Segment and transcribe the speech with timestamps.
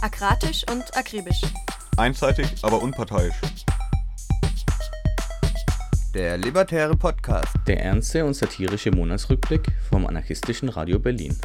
[0.00, 1.42] Akratisch und akribisch.
[1.96, 3.34] Einseitig, aber unparteiisch.
[6.14, 7.52] Der Libertäre Podcast.
[7.66, 11.36] Der ernste und satirische Monatsrückblick vom anarchistischen Radio Berlin.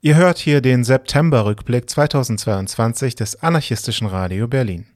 [0.00, 4.86] Ihr hört hier den September-Rückblick 2022 des anarchistischen Radio Berlin.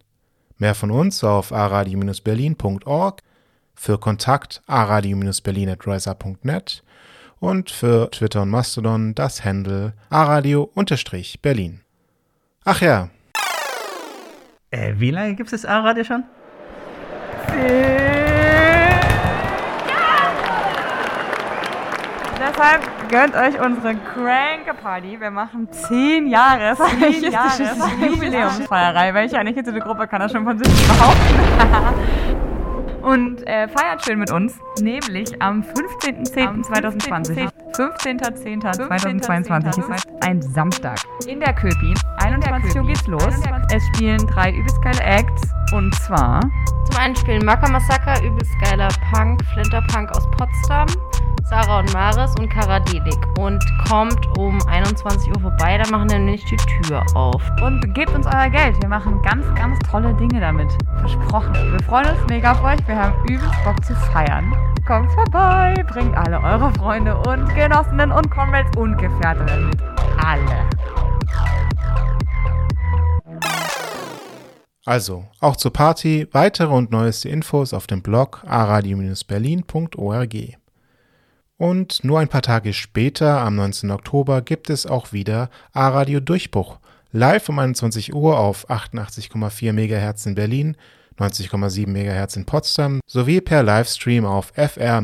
[0.57, 3.21] Mehr von uns auf aradio-berlin.org,
[3.75, 6.83] für Kontakt aradio-berlin.riser.net
[7.45, 11.81] und für Twitter und Mastodon das Handle aradio-berlin.
[12.65, 13.09] Ach ja.
[14.71, 16.25] Äh, wie lange gibt es das A-Radio schon?
[22.41, 25.21] Deshalb gönnt euch unsere Cranke Party.
[25.21, 29.13] Wir machen 10 Jahre zehn Jahres Jubiläumsfeierei.
[29.15, 32.34] Welche eine hitzige Gruppe kann das schon von sich behaupten?
[33.05, 37.51] Und äh, feiert schön mit uns, nämlich am 15.10.2020.
[37.75, 40.99] 15.10.2022 ist ein Samstag.
[41.27, 41.93] In der Köpi.
[42.23, 43.35] 21 Uhr geht's los.
[43.71, 45.43] Es spielen drei übelst geile Acts.
[45.73, 46.41] Und zwar
[46.91, 50.87] Zum einen spielen Maka Massaker, übelst geiler Punk, Flinterpunk aus Potsdam,
[51.45, 53.19] Sarah und Maris und Karadelik.
[53.39, 57.43] Und kommt um 21 Uhr vorbei, da machen wir nämlich die Tür auf.
[57.63, 58.81] Und gebt uns euer Geld.
[58.81, 60.73] Wir machen ganz, ganz tolle Dinge damit.
[61.01, 61.53] Versprochen.
[61.55, 62.79] Wir freuen uns mega auf euch.
[62.89, 64.55] Wir haben übelst Bock zu feiern.
[64.87, 69.83] Kommt vorbei, bringt alle eure Freunde und Genossinnen und Comrades und Gefährtinnen mit.
[70.25, 70.65] Alle.
[74.87, 80.64] Also, auch zur Party weitere und neueste Infos auf dem Blog aradio-berlin.org.
[81.57, 83.91] Und nur ein paar Tage später, am 19.
[83.91, 86.79] Oktober, gibt es auch wieder A-Radio Durchbruch.
[87.13, 90.77] Live um 21 Uhr auf 88,4 MHz in Berlin,
[91.19, 95.01] 90,7 MHz in Potsdam sowie per Livestream auf fr-bb.org.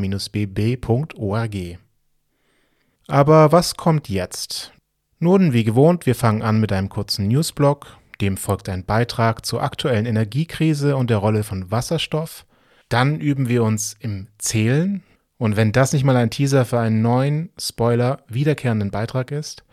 [3.07, 4.73] Aber was kommt jetzt?
[5.21, 9.63] Nun, wie gewohnt, wir fangen an mit einem kurzen Newsblog, dem folgt ein Beitrag zur
[9.63, 12.45] aktuellen Energiekrise und der Rolle von Wasserstoff.
[12.89, 15.05] Dann üben wir uns im Zählen.
[15.41, 19.65] Und wenn das nicht mal ein Teaser für einen neuen, Spoiler, wiederkehrenden Beitrag ist,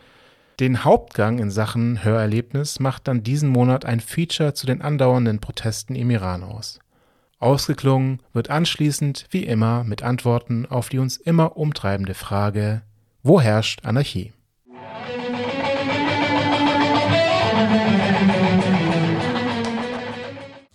[0.62, 5.96] den Hauptgang in Sachen Hörerlebnis macht dann diesen Monat ein Feature zu den andauernden Protesten
[5.96, 6.80] im Iran aus.
[7.40, 12.84] Ausgeklungen wird anschließend, wie immer, mit Antworten auf die uns immer umtreibende Frage,
[13.22, 14.32] wo herrscht Anarchie?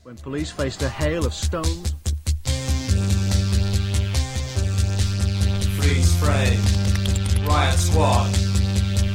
[0.05, 1.95] when police faced a hail of stones.
[5.83, 6.63] Freeze frame.
[7.45, 8.31] Riot Squad.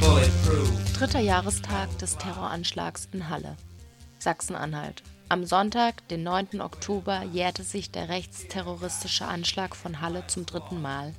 [0.02, 0.94] Bulletproof.
[0.98, 3.56] Dritter Jahrestag des Terroranschlags in Halle.
[4.20, 5.02] Sachsen-Anhalt.
[5.30, 6.60] Am Sonntag, den 9.
[6.60, 11.14] Oktober, jährte sich der rechtsterroristische Anschlag von Halle zum dritten Mal.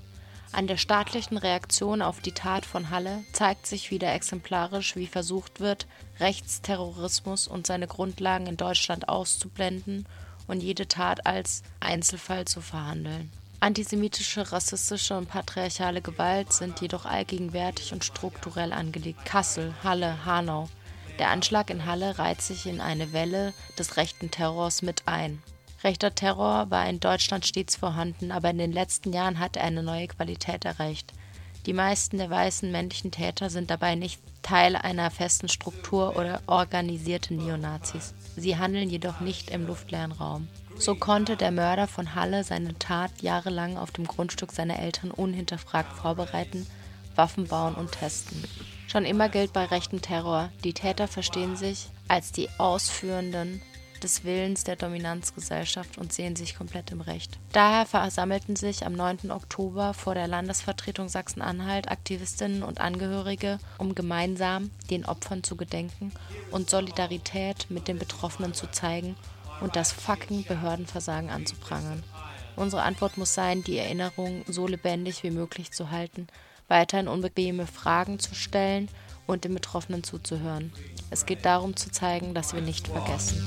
[0.52, 5.60] An der staatlichen Reaktion auf die Tat von Halle zeigt sich wieder exemplarisch, wie versucht
[5.60, 5.86] wird,
[6.20, 10.04] Rechtsterrorismus und seine Grundlagen in Deutschland auszublenden
[10.46, 13.32] und jede Tat als Einzelfall zu verhandeln.
[13.60, 19.24] Antisemitische, rassistische und patriarchale Gewalt sind jedoch allgegenwärtig und strukturell angelegt.
[19.24, 20.68] Kassel, Halle, Hanau.
[21.18, 25.42] Der Anschlag in Halle reiht sich in eine Welle des rechten Terrors mit ein.
[25.82, 29.82] Rechter Terror war in Deutschland stets vorhanden, aber in den letzten Jahren hat er eine
[29.82, 31.12] neue Qualität erreicht.
[31.66, 37.34] Die meisten der weißen männlichen Täter sind dabei nicht Teil einer festen Struktur oder organisierte
[37.34, 38.14] Neonazis.
[38.36, 40.48] Sie handeln jedoch nicht im luftleeren Raum.
[40.78, 45.92] So konnte der Mörder von Halle seine Tat jahrelang auf dem Grundstück seiner Eltern unhinterfragt
[45.92, 46.66] vorbereiten,
[47.16, 48.44] Waffen bauen und testen.
[48.86, 53.60] Schon immer gilt bei rechtem Terror, die Täter verstehen sich als die Ausführenden
[54.04, 57.36] des Willens der Dominanzgesellschaft und sehen sich komplett im Recht.
[57.52, 59.32] Daher versammelten sich am 9.
[59.32, 66.12] Oktober vor der Landesvertretung Sachsen-Anhalt Aktivistinnen und Angehörige, um gemeinsam den Opfern zu gedenken
[66.52, 69.16] und Solidarität mit den Betroffenen zu zeigen
[69.60, 72.02] und das fucking Behördenversagen anzuprangern.
[72.56, 76.26] Unsere Antwort muss sein, die Erinnerung so lebendig wie möglich zu halten,
[76.66, 78.88] weiterhin unbequeme Fragen zu stellen
[79.26, 80.72] und den Betroffenen zuzuhören.
[81.10, 83.46] Es geht darum zu zeigen, dass wir nicht vergessen.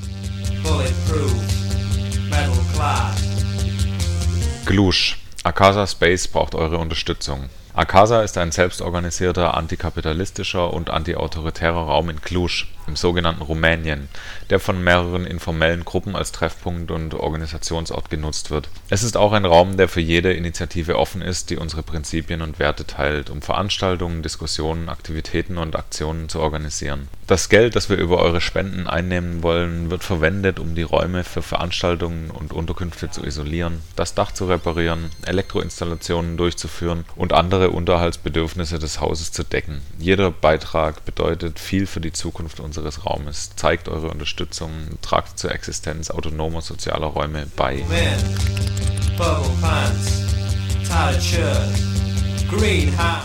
[4.64, 5.18] Glusch.
[5.44, 7.50] Akasa Space braucht eure Unterstützung.
[7.74, 12.64] Akasa ist ein selbstorganisierter, antikapitalistischer und antiautoritärer Raum in Cluj.
[12.86, 14.08] Im sogenannten Rumänien,
[14.50, 18.68] der von mehreren informellen Gruppen als Treffpunkt und Organisationsort genutzt wird.
[18.90, 22.58] Es ist auch ein Raum, der für jede Initiative offen ist, die unsere Prinzipien und
[22.58, 27.08] Werte teilt, um Veranstaltungen, Diskussionen, Aktivitäten und Aktionen zu organisieren.
[27.26, 31.40] Das Geld, das wir über eure Spenden einnehmen wollen, wird verwendet, um die Räume für
[31.40, 39.00] Veranstaltungen und Unterkünfte zu isolieren, das Dach zu reparieren, Elektroinstallationen durchzuführen und andere Unterhaltsbedürfnisse des
[39.00, 39.80] Hauses zu decken.
[39.98, 43.50] Jeder Beitrag bedeutet viel für die Zukunft unseres Raumes.
[43.56, 44.70] Zeigt eure Unterstützung,
[45.02, 47.84] tragt zur Existenz autonomer sozialer Räume bei.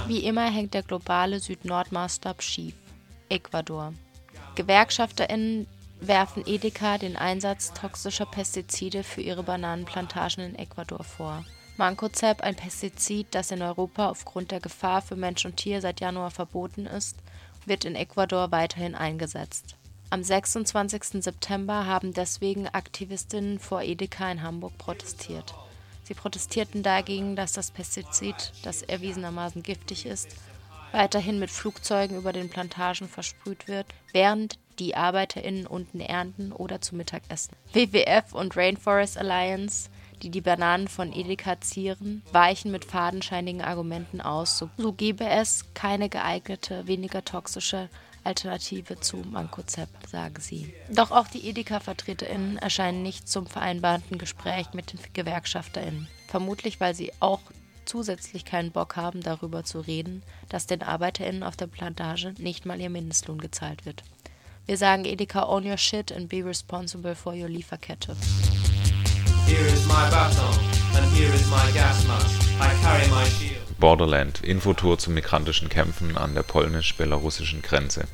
[0.07, 2.73] Wie immer hängt der globale Süd-Nord-Maßstab schief.
[3.29, 3.93] Ecuador.
[4.55, 5.67] GewerkschafterInnen
[5.99, 11.43] werfen Edeka den Einsatz toxischer Pestizide für ihre Bananenplantagen in Ecuador vor.
[11.77, 16.31] Mancozeb, ein Pestizid, das in Europa aufgrund der Gefahr für Mensch und Tier seit Januar
[16.31, 17.17] verboten ist,
[17.67, 19.75] wird in Ecuador weiterhin eingesetzt.
[20.09, 21.23] Am 26.
[21.23, 25.53] September haben deswegen Aktivistinnen vor Edeka in Hamburg protestiert.
[26.03, 30.29] Sie protestierten dagegen, dass das Pestizid, das erwiesenermaßen giftig ist,
[30.93, 36.95] weiterhin mit Flugzeugen über den Plantagen versprüht wird, während die ArbeiterInnen unten ernten oder zu
[36.95, 37.55] Mittag essen.
[37.73, 39.89] WWF und Rainforest Alliance,
[40.21, 45.65] die die Bananen von Edeka zieren, weichen mit fadenscheinigen Argumenten aus, so, so gebe es
[45.73, 47.89] keine geeignete, weniger toxische
[48.23, 50.73] Alternative zu Mancozeb, sagen sie.
[50.91, 56.09] Doch auch die Edeka-VertreterInnen erscheinen nicht zum vereinbarten Gespräch mit den GewerkschafterInnen.
[56.27, 57.39] Vermutlich, weil sie auch
[57.85, 62.81] zusätzlich keinen Bock haben, darüber zu reden, dass den ArbeiterInnen auf der Plantage nicht mal
[62.81, 64.03] ihr Mindestlohn gezahlt wird.
[64.65, 68.17] Wir sagen Edeka, own your shit and be responsible for your Lieferkette.
[69.47, 70.59] Here is my baton,
[70.97, 72.51] and here is my gas mask.
[72.59, 73.61] I carry my shield.
[73.79, 78.07] Borderland, Infotour zu migrantischen Kämpfen an der polnisch-belarussischen Grenze.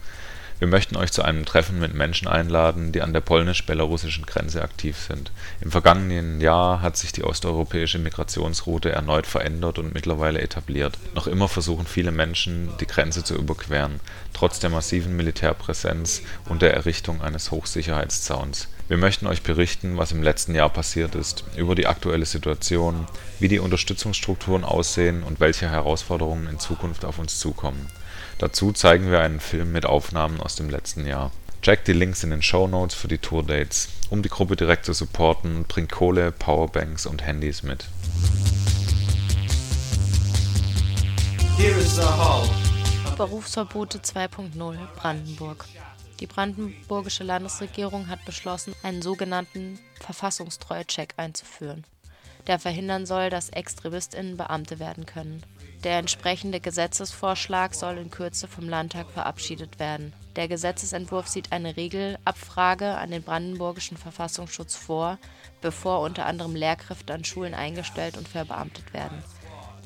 [0.60, 4.96] Wir möchten euch zu einem Treffen mit Menschen einladen, die an der polnisch-belarussischen Grenze aktiv
[4.96, 5.32] sind.
[5.60, 11.00] Im vergangenen Jahr hat sich die osteuropäische Migrationsroute erneut verändert und mittlerweile etabliert.
[11.16, 14.00] Noch immer versuchen viele Menschen, die Grenze zu überqueren,
[14.34, 18.68] trotz der massiven Militärpräsenz und der Errichtung eines Hochsicherheitszauns.
[18.90, 23.08] Wir möchten euch berichten, was im letzten Jahr passiert ist, über die aktuelle Situation,
[23.40, 27.88] wie die Unterstützungsstrukturen aussehen und welche Herausforderungen in Zukunft auf uns zukommen.
[28.40, 31.32] Dazu zeigen wir einen Film mit Aufnahmen aus dem letzten Jahr.
[31.62, 33.88] Checkt die Links in den Show Notes für die Tourdates.
[34.10, 37.86] Um die Gruppe direkt zu supporten, bringt Kohle, Powerbanks und Handys mit.
[43.16, 45.66] Berufsverbote 2.0 Brandenburg.
[46.20, 51.84] Die brandenburgische Landesregierung hat beschlossen, einen sogenannten Verfassungstreue-Check einzuführen,
[52.48, 55.44] der verhindern soll, dass ExtremistInnen Beamte werden können.
[55.84, 60.14] Der entsprechende Gesetzesvorschlag soll in Kürze vom Landtag verabschiedet werden.
[60.38, 65.20] Der Gesetzesentwurf sieht eine Regelabfrage an den brandenburgischen Verfassungsschutz vor,
[65.62, 69.22] bevor unter anderem Lehrkräfte an Schulen eingestellt und verbeamtet werden.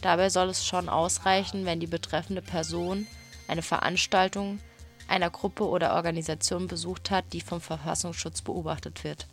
[0.02, 3.08] Dabei soll es schon ausreichen, wenn die betreffende Person
[3.48, 4.60] eine Veranstaltung
[5.08, 9.28] einer Gruppe oder Organisation besucht hat, die vom Verfassungsschutz beobachtet wird.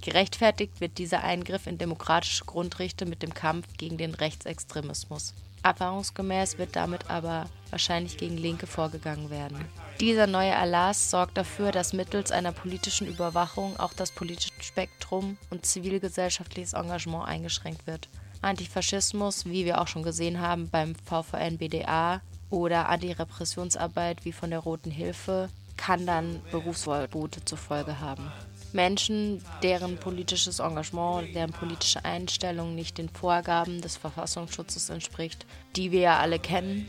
[0.00, 5.34] Gerechtfertigt wird dieser Eingriff in demokratische Grundrechte mit dem Kampf gegen den Rechtsextremismus.
[5.64, 9.64] Erfahrungsgemäß wird damit aber wahrscheinlich gegen Linke vorgegangen werden.
[10.00, 15.66] Dieser neue Erlass sorgt dafür, dass mittels einer politischen Überwachung auch das politische Spektrum und
[15.66, 18.08] zivilgesellschaftliches Engagement eingeschränkt wird.
[18.40, 24.90] Antifaschismus, wie wir auch schon gesehen haben beim VVN-BDA oder Antirepressionsarbeit wie von der Roten
[24.90, 28.30] Hilfe, kann dann Berufsverbote zur Folge haben.
[28.72, 36.00] Menschen, deren politisches Engagement, deren politische Einstellung nicht den Vorgaben des Verfassungsschutzes entspricht, die wir
[36.00, 36.86] ja alle kennen,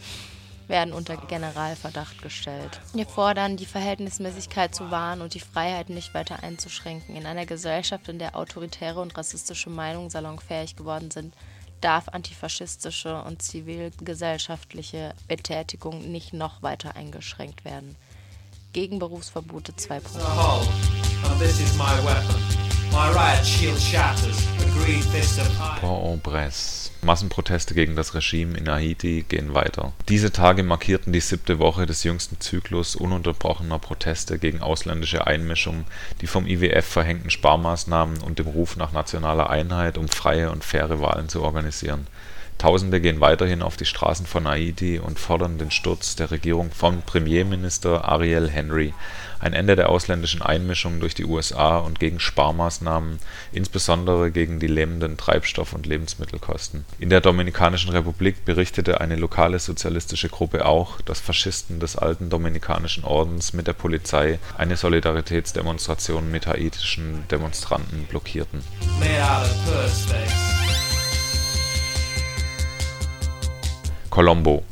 [0.67, 2.79] werden unter Generalverdacht gestellt.
[2.94, 7.16] Wir fordern, die Verhältnismäßigkeit zu wahren und die Freiheit nicht weiter einzuschränken.
[7.16, 11.33] In einer Gesellschaft, in der autoritäre und rassistische Meinungen salonfähig geworden sind,
[11.81, 17.95] darf antifaschistische und zivilgesellschaftliche Betätigung nicht noch weiter eingeschränkt werden.
[18.74, 20.19] Gegen Berufsverbote 2.0.
[25.81, 29.94] The Massenproteste gegen das Regime in Haiti gehen weiter.
[30.09, 35.85] Diese Tage markierten die siebte Woche des jüngsten Zyklus ununterbrochener Proteste gegen ausländische Einmischung,
[36.21, 40.99] die vom IWF verhängten Sparmaßnahmen und dem Ruf nach nationaler Einheit, um freie und faire
[41.01, 42.07] Wahlen zu organisieren.
[42.59, 47.01] Tausende gehen weiterhin auf die Straßen von Haiti und fordern den Sturz der Regierung von
[47.01, 48.94] Premierminister Ariel Henry,
[49.39, 53.19] ein Ende der ausländischen Einmischung durch die USA und gegen Sparmaßnahmen,
[53.54, 56.83] insbesondere gegen die lähmenden Treibstoff und Lebensmittelkosten.
[56.99, 63.06] In der Dominikanischen Republik berichtete eine lokale sozialistische Gruppe auch, dass Faschisten des alten Dominikanischen
[63.06, 68.61] Ordens mit der Polizei eine Solidaritätsdemonstration mit haitischen Demonstranten blockierten.
[74.09, 74.63] Colombo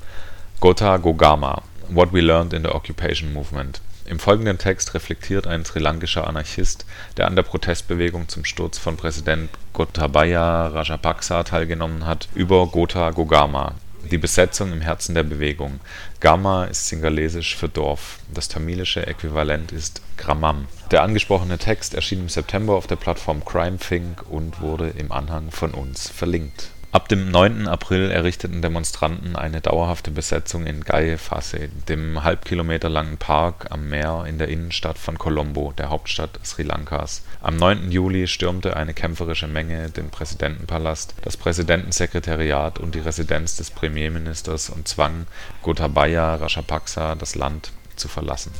[0.60, 6.26] Gotha Gogama What We Learned in the Occupation Movement Im folgenden Text reflektiert ein srilankischer
[6.26, 6.86] Anarchist,
[7.18, 13.76] der an der Protestbewegung zum Sturz von Präsident Gotabaya Rajapaksa teilgenommen hat, über Gotha Gogama,
[14.10, 15.82] die Besetzung im Herzen der Bewegung.
[16.20, 18.20] Gama ist singalesisch für Dorf.
[18.34, 20.68] Das tamilische Äquivalent ist Grammam.
[20.92, 25.72] Der angesprochene Text erschien im September auf der Plattform CrimeThink und wurde im Anhang von
[25.72, 27.68] uns verlinkt Ab dem 9.
[27.68, 33.88] April errichteten Demonstranten eine dauerhafte Besetzung in Gai Fase, dem halb Kilometer langen Park am
[33.88, 37.22] Meer in der Innenstadt von Colombo, der Hauptstadt Sri Lankas.
[37.40, 37.92] Am 9.
[37.92, 44.88] Juli stürmte eine kämpferische Menge den Präsidentenpalast, das Präsidentensekretariat und die Residenz des Premierministers und
[44.88, 45.28] zwang
[45.62, 48.52] Gotabaya Rajapaksa das Land zu verlassen.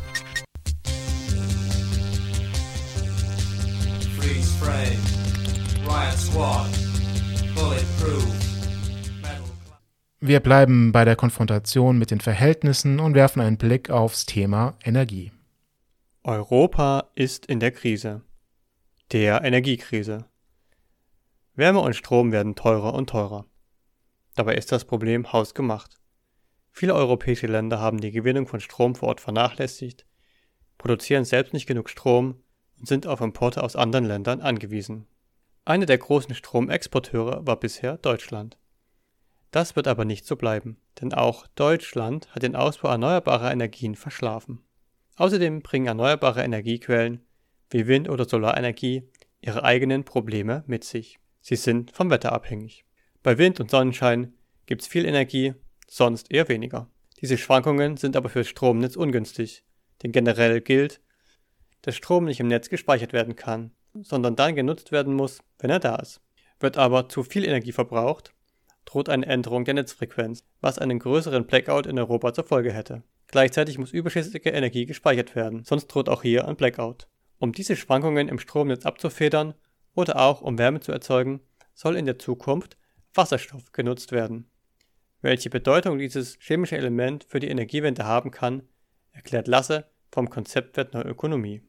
[4.16, 5.02] Freeze frame.
[5.88, 6.87] Riot Squad.
[10.20, 15.32] Wir bleiben bei der Konfrontation mit den Verhältnissen und werfen einen Blick aufs Thema Energie.
[16.24, 18.24] Europa ist in der Krise.
[19.12, 20.26] Der Energiekrise.
[21.54, 23.46] Wärme und Strom werden teurer und teurer.
[24.36, 25.96] Dabei ist das Problem hausgemacht.
[26.72, 30.06] Viele europäische Länder haben die Gewinnung von Strom vor Ort vernachlässigt,
[30.78, 32.44] produzieren selbst nicht genug Strom
[32.78, 35.08] und sind auf Importe aus anderen Ländern angewiesen.
[35.68, 38.58] Einer der großen Stromexporteure war bisher Deutschland.
[39.52, 44.64] Das wird aber nicht so bleiben, denn auch Deutschland hat den Ausbau erneuerbarer Energien verschlafen.
[45.18, 47.20] Außerdem bringen erneuerbare Energiequellen
[47.70, 49.10] wie Wind- oder Solarenergie
[49.42, 51.20] ihre eigenen Probleme mit sich.
[51.42, 52.86] Sie sind vom Wetter abhängig.
[53.22, 54.36] Bei Wind und Sonnenschein
[54.68, 55.54] gibt es viel Energie,
[55.86, 56.90] sonst eher weniger.
[57.20, 59.66] Diese Schwankungen sind aber für das Stromnetz ungünstig,
[60.02, 61.02] denn generell gilt,
[61.82, 65.80] dass Strom nicht im Netz gespeichert werden kann sondern dann genutzt werden muss, wenn er
[65.80, 66.22] da ist.
[66.60, 68.34] Wird aber zu viel Energie verbraucht,
[68.86, 73.04] droht eine Änderung der Netzfrequenz, was einen größeren Blackout in Europa zur Folge hätte.
[73.28, 77.08] Gleichzeitig muss überschüssige Energie gespeichert werden, sonst droht auch hier ein Blackout.
[77.40, 79.54] Um diese Schwankungen im Stromnetz abzufedern
[79.94, 81.42] oder auch um Wärme zu erzeugen,
[81.74, 82.78] soll in der Zukunft
[83.14, 84.50] Wasserstoff genutzt werden.
[85.22, 88.64] Welche Bedeutung dieses chemische Element für die Energiewende haben kann,
[89.12, 91.62] erklärt Lasse vom Konzeptwert Neuökonomie.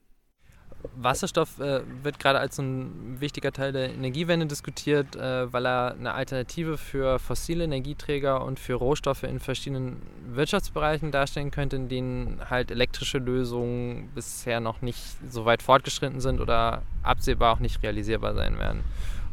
[0.97, 6.15] Wasserstoff äh, wird gerade als ein wichtiger Teil der Energiewende diskutiert, äh, weil er eine
[6.15, 12.71] Alternative für fossile Energieträger und für Rohstoffe in verschiedenen Wirtschaftsbereichen darstellen könnte, in denen halt
[12.71, 18.59] elektrische Lösungen bisher noch nicht so weit fortgeschritten sind oder absehbar auch nicht realisierbar sein
[18.59, 18.85] werden.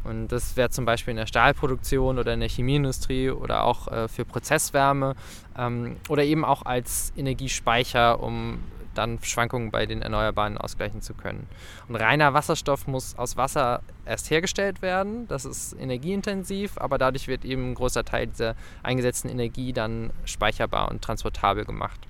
[0.06, 4.08] Und das wäre zum Beispiel in der Stahlproduktion oder in der Chemieindustrie oder auch äh,
[4.08, 5.16] für Prozesswärme
[5.58, 8.60] ähm, oder eben auch als Energiespeicher, um
[8.96, 11.46] dann Schwankungen bei den Erneuerbaren ausgleichen zu können.
[11.88, 15.28] Und reiner Wasserstoff muss aus Wasser erst hergestellt werden.
[15.28, 20.90] Das ist energieintensiv, aber dadurch wird eben ein großer Teil dieser eingesetzten Energie dann speicherbar
[20.90, 22.00] und transportabel gemacht.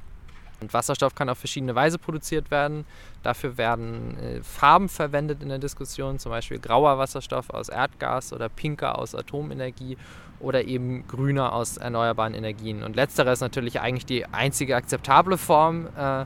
[0.60, 2.86] Und Wasserstoff kann auf verschiedene Weise produziert werden.
[3.22, 8.48] Dafür werden äh, Farben verwendet in der Diskussion, zum Beispiel grauer Wasserstoff aus Erdgas oder
[8.48, 9.98] pinker aus Atomenergie
[10.40, 12.82] oder eben grüner aus erneuerbaren Energien.
[12.82, 16.24] Und letzterer ist natürlich eigentlich die einzige akzeptable Form äh,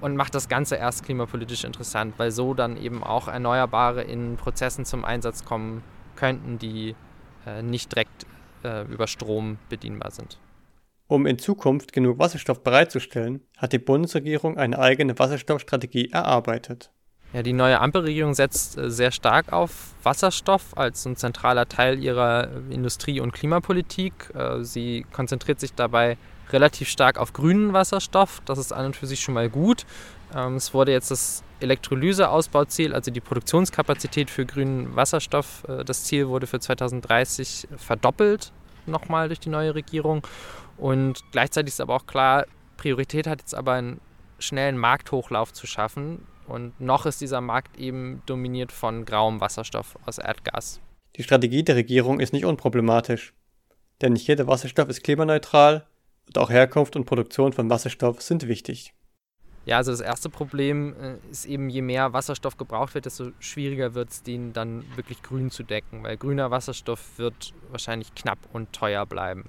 [0.00, 4.84] und macht das Ganze erst klimapolitisch interessant, weil so dann eben auch Erneuerbare in Prozessen
[4.84, 5.82] zum Einsatz kommen
[6.16, 6.94] könnten, die
[7.46, 8.26] äh, nicht direkt
[8.64, 10.38] äh, über Strom bedienbar sind.
[11.08, 16.90] Um in Zukunft genug Wasserstoff bereitzustellen, hat die Bundesregierung eine eigene Wasserstoffstrategie erarbeitet.
[17.32, 22.48] Ja, die neue Ampelregierung setzt äh, sehr stark auf Wasserstoff als ein zentraler Teil ihrer
[22.70, 24.12] Industrie- und Klimapolitik.
[24.34, 26.18] Äh, sie konzentriert sich dabei
[26.50, 28.42] relativ stark auf grünen Wasserstoff.
[28.44, 29.86] Das ist an und für sich schon mal gut.
[30.34, 36.28] Ähm, es wurde jetzt das Elektrolyseausbauziel, also die Produktionskapazität für grünen Wasserstoff, äh, das Ziel
[36.28, 38.52] wurde für 2030 verdoppelt
[38.86, 40.26] nochmal durch die neue Regierung.
[40.76, 42.46] Und gleichzeitig ist aber auch klar,
[42.76, 44.00] Priorität hat jetzt aber einen
[44.38, 46.26] schnellen Markthochlauf zu schaffen.
[46.46, 50.80] Und noch ist dieser Markt eben dominiert von grauem Wasserstoff aus Erdgas.
[51.16, 53.34] Die Strategie der Regierung ist nicht unproblematisch.
[54.00, 55.86] Denn nicht jeder Wasserstoff ist klimaneutral
[56.26, 58.94] und auch Herkunft und Produktion von Wasserstoff sind wichtig.
[59.64, 63.94] Ja, also das erste Problem äh, ist eben, je mehr Wasserstoff gebraucht wird, desto schwieriger
[63.94, 68.72] wird es, den dann wirklich grün zu decken, weil grüner Wasserstoff wird wahrscheinlich knapp und
[68.72, 69.44] teuer bleiben.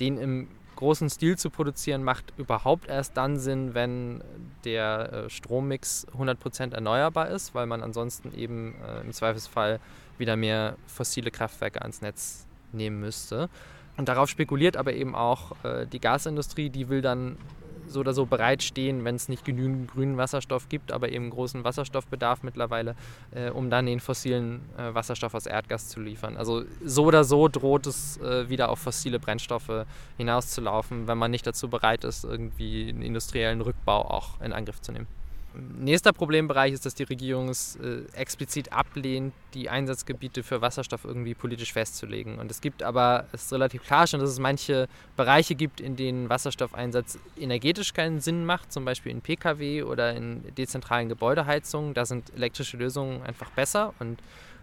[0.00, 0.48] Den im
[0.82, 4.20] großen Stil zu produzieren, macht überhaupt erst dann Sinn, wenn
[4.64, 9.78] der äh, Strommix 100% erneuerbar ist, weil man ansonsten eben äh, im Zweifelsfall
[10.18, 13.48] wieder mehr fossile Kraftwerke ans Netz nehmen müsste.
[13.96, 17.38] Und darauf spekuliert aber eben auch äh, die Gasindustrie, die will dann
[17.86, 22.42] so oder so bereitstehen, wenn es nicht genügend grünen Wasserstoff gibt, aber eben großen Wasserstoffbedarf
[22.42, 22.94] mittlerweile,
[23.32, 26.36] äh, um dann den fossilen äh, Wasserstoff aus Erdgas zu liefern.
[26.36, 29.86] Also so oder so droht es äh, wieder auf fossile Brennstoffe
[30.16, 34.92] hinauszulaufen, wenn man nicht dazu bereit ist, irgendwie einen industriellen Rückbau auch in Angriff zu
[34.92, 35.06] nehmen.
[35.54, 41.34] Nächster Problembereich ist, dass die Regierung es äh, explizit ablehnt, die Einsatzgebiete für Wasserstoff irgendwie
[41.34, 42.38] politisch festzulegen.
[42.38, 45.96] Und es gibt aber, es ist relativ klar schon, dass es manche Bereiche gibt, in
[45.96, 51.92] denen Wasserstoffeinsatz energetisch keinen Sinn macht, zum Beispiel in Pkw oder in dezentralen Gebäudeheizungen.
[51.92, 54.20] Da sind elektrische Lösungen einfach besser und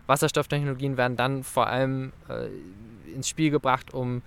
[0.07, 2.47] Wasserstofftechnologien werden dann vor allem äh,
[3.13, 4.23] ins Spiel gebracht, um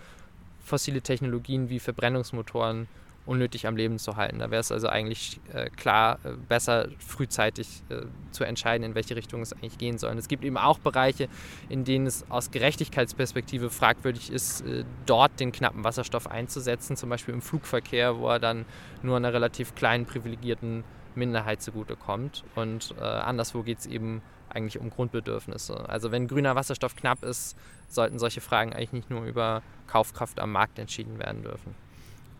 [0.64, 2.86] fossile Technologien wie Verbrennungsmotoren
[3.24, 4.38] unnötig am Leben zu halten.
[4.38, 8.02] Da wäre es also eigentlich äh, klar äh, besser, frühzeitig äh,
[8.32, 10.10] zu entscheiden, in welche Richtung es eigentlich gehen soll.
[10.10, 11.28] Und es gibt eben auch Bereiche,
[11.68, 17.34] in denen es aus Gerechtigkeitsperspektive fragwürdig ist, äh, dort den knappen Wasserstoff einzusetzen, zum Beispiel
[17.34, 18.64] im Flugverkehr, wo er dann
[19.02, 20.82] nur einer relativ kleinen privilegierten
[21.14, 22.42] Minderheit zugutekommt.
[22.56, 25.88] Und äh, anderswo geht es eben eigentlich um Grundbedürfnisse.
[25.88, 27.56] Also wenn grüner Wasserstoff knapp ist,
[27.88, 31.74] sollten solche Fragen eigentlich nicht nur über Kaufkraft am Markt entschieden werden dürfen.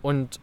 [0.02, 0.40] Und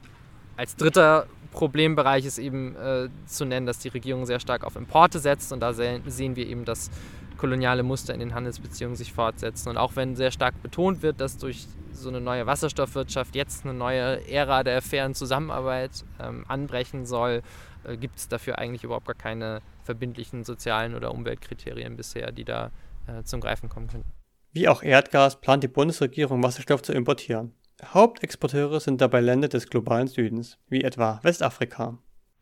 [0.60, 5.20] als dritter Problembereich ist eben äh, zu nennen, dass die Regierung sehr stark auf Importe
[5.20, 6.92] setzt und da sehen wir eben, dass
[7.38, 9.70] koloniale Muster in den Handelsbeziehungen sich fortsetzen.
[9.70, 13.74] Und auch wenn sehr stark betont wird, dass durch so eine neue Wasserstoffwirtschaft jetzt eine
[13.74, 17.42] neue Ära der fairen Zusammenarbeit ähm, anbrechen soll,
[17.86, 22.72] äh, gibt es dafür eigentlich überhaupt gar keine verbindlichen sozialen oder Umweltkriterien bisher, die da
[23.08, 24.06] äh, zum Greifen kommen können.
[24.52, 27.54] Wie auch Erdgas plant die Bundesregierung Wasserstoff zu importieren.
[27.86, 31.98] Hauptexporteure sind dabei Länder des globalen Südens, wie etwa Westafrika.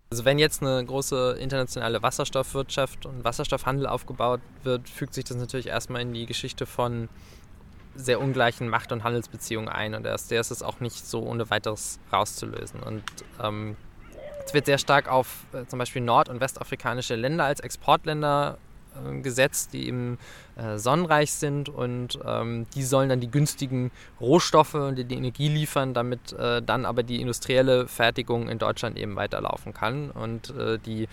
[0.09, 5.67] Also wenn jetzt eine große internationale Wasserstoffwirtschaft und Wasserstoffhandel aufgebaut wird, fügt sich das natürlich
[5.67, 7.09] erstmal in die Geschichte von
[7.93, 11.49] sehr ungleichen Macht- und Handelsbeziehungen ein und erst der ist es auch nicht so ohne
[11.49, 12.81] weiteres rauszulösen.
[12.81, 13.03] Und
[13.43, 13.75] ähm,
[14.45, 18.59] es wird sehr stark auf äh, zum Beispiel nord- und westafrikanische Länder als Exportländer
[19.21, 20.17] gesetzt, die eben
[20.55, 25.49] äh, sonnenreich sind und ähm, die sollen dann die günstigen Rohstoffe und die, die Energie
[25.49, 30.11] liefern, damit äh, dann aber die industrielle Fertigung in Deutschland eben weiterlaufen kann.
[30.11, 31.07] Und äh, die,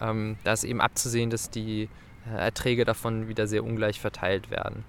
[0.00, 1.88] ähm, da ist eben abzusehen, dass die
[2.26, 4.84] äh, Erträge davon wieder sehr ungleich verteilt werden.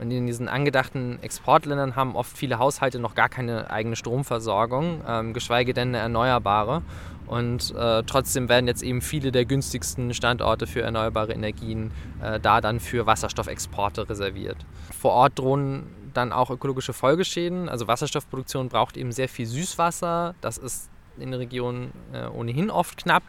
[0.00, 5.34] Und in diesen angedachten Exportländern haben oft viele Haushalte noch gar keine eigene Stromversorgung, ähm,
[5.34, 6.82] geschweige denn eine erneuerbare.
[7.26, 12.60] Und äh, trotzdem werden jetzt eben viele der günstigsten Standorte für erneuerbare Energien äh, da
[12.60, 14.56] dann für Wasserstoffexporte reserviert.
[14.98, 17.68] Vor Ort drohen dann auch ökologische Folgeschäden.
[17.68, 20.34] Also Wasserstoffproduktion braucht eben sehr viel Süßwasser.
[20.40, 23.22] Das ist in der Region äh, ohnehin oft knapp.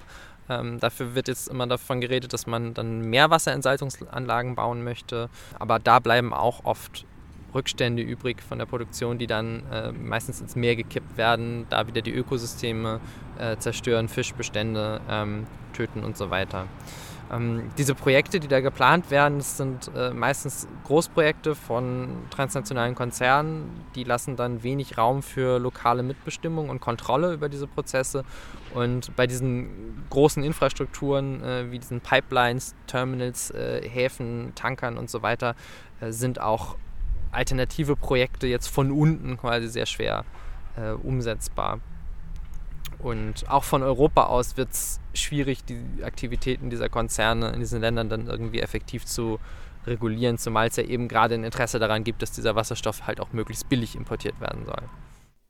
[0.49, 5.30] Ähm, dafür wird jetzt immer davon geredet, dass man dann mehr Wasserentsalzungsanlagen bauen möchte.
[5.60, 7.06] Aber da bleiben auch oft
[7.54, 12.01] Rückstände übrig von der Produktion, die dann äh, meistens ins Meer gekippt werden, da wieder
[12.01, 12.99] die Ökosysteme
[13.38, 16.67] äh, zerstören, Fischbestände ähm, töten und so weiter.
[17.31, 23.69] Ähm, diese Projekte, die da geplant werden, das sind äh, meistens Großprojekte von transnationalen Konzernen,
[23.95, 28.25] die lassen dann wenig Raum für lokale Mitbestimmung und Kontrolle über diese Prozesse.
[28.73, 35.21] Und bei diesen großen Infrastrukturen äh, wie diesen Pipelines, Terminals, äh, Häfen, Tankern und so
[35.21, 35.55] weiter
[36.01, 36.75] äh, sind auch
[37.31, 40.25] alternative Projekte jetzt von unten quasi sehr schwer
[40.75, 41.79] äh, umsetzbar.
[43.01, 48.09] Und auch von Europa aus wird es schwierig, die Aktivitäten dieser Konzerne in diesen Ländern
[48.09, 49.39] dann irgendwie effektiv zu
[49.87, 53.33] regulieren, zumal es ja eben gerade ein Interesse daran gibt, dass dieser Wasserstoff halt auch
[53.33, 54.83] möglichst billig importiert werden soll.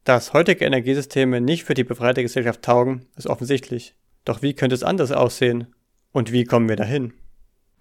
[0.05, 3.95] Dass heutige Energiesysteme nicht für die befreite Gesellschaft taugen, ist offensichtlich.
[4.25, 5.67] Doch wie könnte es anders aussehen?
[6.11, 7.13] Und wie kommen wir dahin?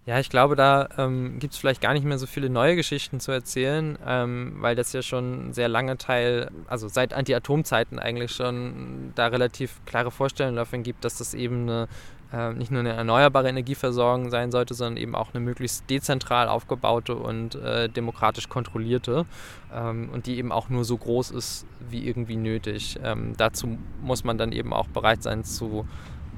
[0.07, 3.19] Ja, ich glaube, da ähm, gibt es vielleicht gar nicht mehr so viele neue Geschichten
[3.19, 8.31] zu erzählen, ähm, weil das ja schon ein sehr lange Teil, also seit Anti-Atom-Zeiten eigentlich
[8.31, 11.87] schon da relativ klare Vorstellungen davon gibt, dass das eben eine,
[12.33, 17.13] äh, nicht nur eine erneuerbare Energieversorgung sein sollte, sondern eben auch eine möglichst dezentral aufgebaute
[17.13, 19.27] und äh, demokratisch kontrollierte
[19.71, 22.99] ähm, und die eben auch nur so groß ist wie irgendwie nötig.
[23.03, 25.85] Ähm, dazu muss man dann eben auch bereit sein zu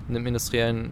[0.10, 0.92] einem industriellen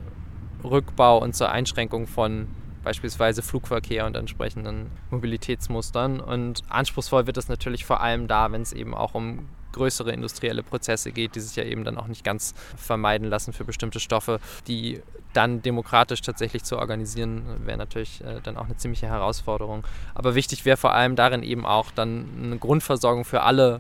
[0.63, 2.47] Rückbau und zur Einschränkung von
[2.84, 6.20] beispielsweise Flugverkehr und entsprechenden Mobilitätsmustern.
[6.20, 10.63] Und anspruchsvoll wird es natürlich vor allem da, wenn es eben auch um größere industrielle
[10.63, 14.39] Prozesse geht, die sich ja eben dann auch nicht ganz vermeiden lassen für bestimmte Stoffe,
[14.67, 15.02] die
[15.34, 19.86] dann demokratisch tatsächlich zu organisieren, wäre natürlich äh, dann auch eine ziemliche Herausforderung.
[20.13, 23.80] Aber wichtig wäre vor allem darin eben auch dann eine Grundversorgung für alle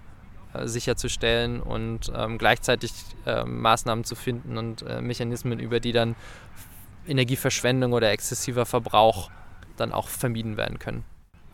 [0.53, 2.93] äh, sicherzustellen und ähm, gleichzeitig
[3.25, 6.15] äh, Maßnahmen zu finden und äh, Mechanismen, über die dann
[7.07, 9.29] Energieverschwendung oder exzessiver Verbrauch
[9.77, 11.03] dann auch vermieden werden können.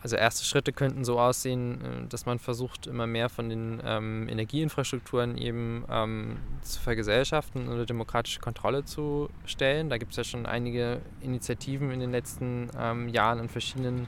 [0.00, 4.28] Also erste Schritte könnten so aussehen, äh, dass man versucht, immer mehr von den ähm,
[4.28, 9.90] Energieinfrastrukturen eben ähm, zu vergesellschaften oder demokratische Kontrolle zu stellen.
[9.90, 14.06] Da gibt es ja schon einige Initiativen in den letzten ähm, Jahren an verschiedenen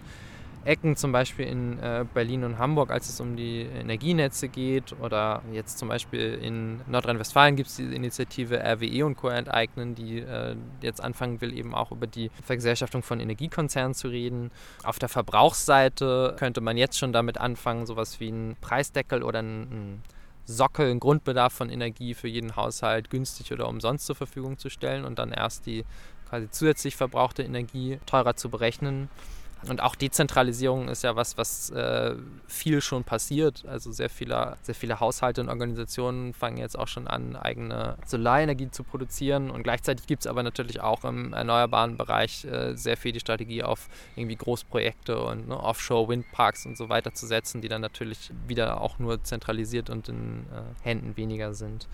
[0.64, 4.94] Ecken, zum Beispiel in äh, Berlin und Hamburg, als es um die Energienetze geht.
[5.00, 9.28] Oder jetzt zum Beispiel in Nordrhein-Westfalen gibt es die Initiative RWE und Co.
[9.28, 14.50] enteignen, die äh, jetzt anfangen will, eben auch über die Vergesellschaftung von Energiekonzernen zu reden.
[14.84, 20.02] Auf der Verbrauchsseite könnte man jetzt schon damit anfangen, sowas wie einen Preisdeckel oder einen
[20.50, 25.04] Sockel, einen Grundbedarf von Energie für jeden Haushalt günstig oder umsonst zur Verfügung zu stellen
[25.04, 25.84] und dann erst die
[26.28, 29.08] quasi zusätzlich verbrauchte Energie teurer zu berechnen.
[29.68, 32.14] Und auch Dezentralisierung ist ja was, was äh,
[32.46, 33.64] viel schon passiert.
[33.66, 38.70] Also sehr viele, sehr viele Haushalte und Organisationen fangen jetzt auch schon an, eigene Solarenergie
[38.70, 39.50] zu produzieren.
[39.50, 43.62] Und gleichzeitig gibt es aber natürlich auch im erneuerbaren Bereich äh, sehr viel die Strategie
[43.62, 48.80] auf irgendwie Großprojekte und ne, Offshore-Windparks und so weiter zu setzen, die dann natürlich wieder
[48.80, 51.86] auch nur zentralisiert und in äh, Händen weniger sind.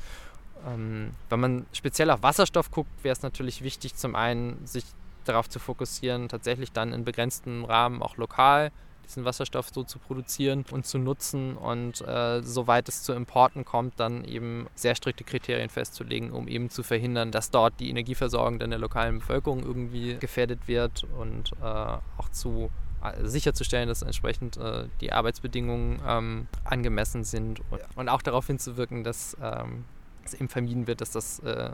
[0.66, 4.84] Ähm, wenn man speziell auf Wasserstoff guckt, wäre es natürlich wichtig, zum einen sich
[5.28, 8.72] darauf zu fokussieren, tatsächlich dann in begrenztem Rahmen auch lokal
[9.06, 13.98] diesen Wasserstoff so zu produzieren und zu nutzen und äh, soweit es zu Importen kommt,
[13.98, 18.78] dann eben sehr strikte Kriterien festzulegen, um eben zu verhindern, dass dort die Energieversorgung der
[18.78, 22.70] lokalen Bevölkerung irgendwie gefährdet wird und äh, auch zu
[23.02, 29.04] äh, sicherzustellen, dass entsprechend äh, die Arbeitsbedingungen ähm, angemessen sind und, und, auch darauf hinzuwirken,
[29.04, 29.84] dass ähm,
[30.24, 31.70] es eben vermieden wird, dass das äh,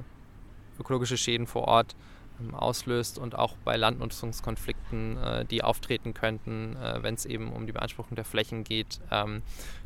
[0.78, 1.96] ökologische Schäden vor Ort
[2.52, 7.72] auslöst und auch bei Landnutzungskonflikten, äh, die auftreten könnten, äh, wenn es eben um die
[7.72, 9.00] Beanspruchung der Flächen geht.
[9.10, 9.42] Ähm,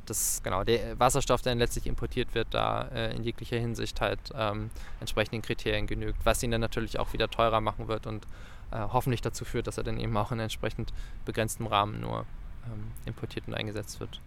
[0.07, 4.71] dass genau der Wasserstoff, der letztlich importiert wird, da äh, in jeglicher Hinsicht halt ähm,
[5.01, 8.25] entsprechenden Kriterien genügt, was ihn dann natürlich auch wieder teurer machen wird und
[8.71, 10.93] äh, hoffentlich dazu führt, dass er dann eben auch in entsprechend
[11.25, 12.25] begrenztem Rahmen nur
[12.67, 14.21] ähm, importiert und eingesetzt wird.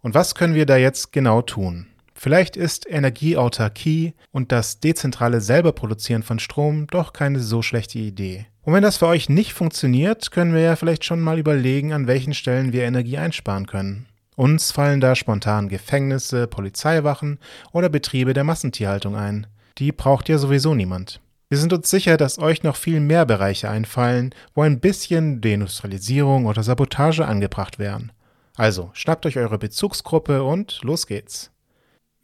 [0.00, 1.86] Und was können wir da jetzt genau tun?
[2.20, 8.46] Vielleicht ist Energieautarkie und das dezentrale selber produzieren von Strom doch keine so schlechte Idee.
[8.62, 12.08] Und wenn das für euch nicht funktioniert, können wir ja vielleicht schon mal überlegen, an
[12.08, 14.06] welchen Stellen wir Energie einsparen können.
[14.34, 17.38] Uns fallen da spontan Gefängnisse, Polizeiwachen
[17.72, 19.46] oder Betriebe der Massentierhaltung ein.
[19.78, 21.20] Die braucht ja sowieso niemand.
[21.48, 26.46] Wir sind uns sicher, dass euch noch viel mehr Bereiche einfallen, wo ein bisschen Deindustrialisierung
[26.46, 28.10] oder Sabotage angebracht wären.
[28.56, 31.52] Also schnappt euch eure Bezugsgruppe und los geht's.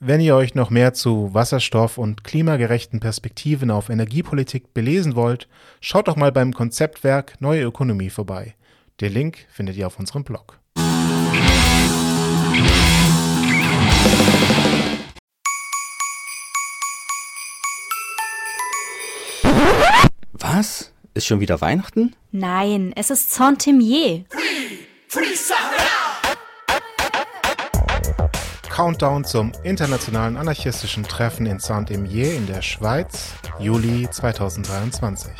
[0.00, 5.48] Wenn ihr euch noch mehr zu Wasserstoff und klimagerechten Perspektiven auf Energiepolitik belesen wollt,
[5.80, 8.54] schaut doch mal beim Konzeptwerk Neue Ökonomie vorbei.
[9.00, 10.58] Den Link findet ihr auf unserem Blog.
[20.32, 20.92] Was?
[21.14, 22.16] Ist schon wieder Weihnachten?
[22.32, 24.24] Nein, es ist Saint-Timier.
[24.28, 25.34] Free, free
[28.74, 35.30] Countdown zum internationalen anarchistischen Treffen in Saint-Imier in der Schweiz, Juli 2023.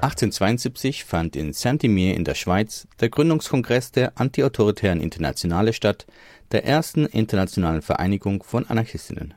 [0.00, 6.06] 1872 fand in Saint-Imier in der Schweiz der Gründungskongress der Antiautoritären Internationale statt,
[6.50, 9.34] der ersten internationalen Vereinigung von Anarchistinnen.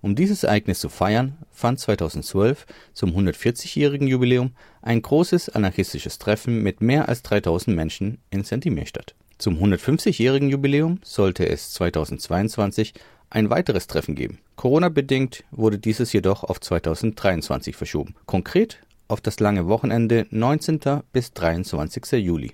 [0.00, 6.80] Um dieses Ereignis zu feiern, fand 2012 zum 140-jährigen Jubiläum ein großes anarchistisches Treffen mit
[6.80, 9.16] mehr als 3000 Menschen in Saint-Imier statt.
[9.38, 12.94] Zum 150-jährigen Jubiläum sollte es 2022
[13.30, 14.38] ein weiteres Treffen geben.
[14.56, 18.14] Corona-bedingt wurde dieses jedoch auf 2023 verschoben.
[18.26, 20.80] Konkret auf das lange Wochenende 19.
[21.12, 22.12] bis 23.
[22.12, 22.52] Juli.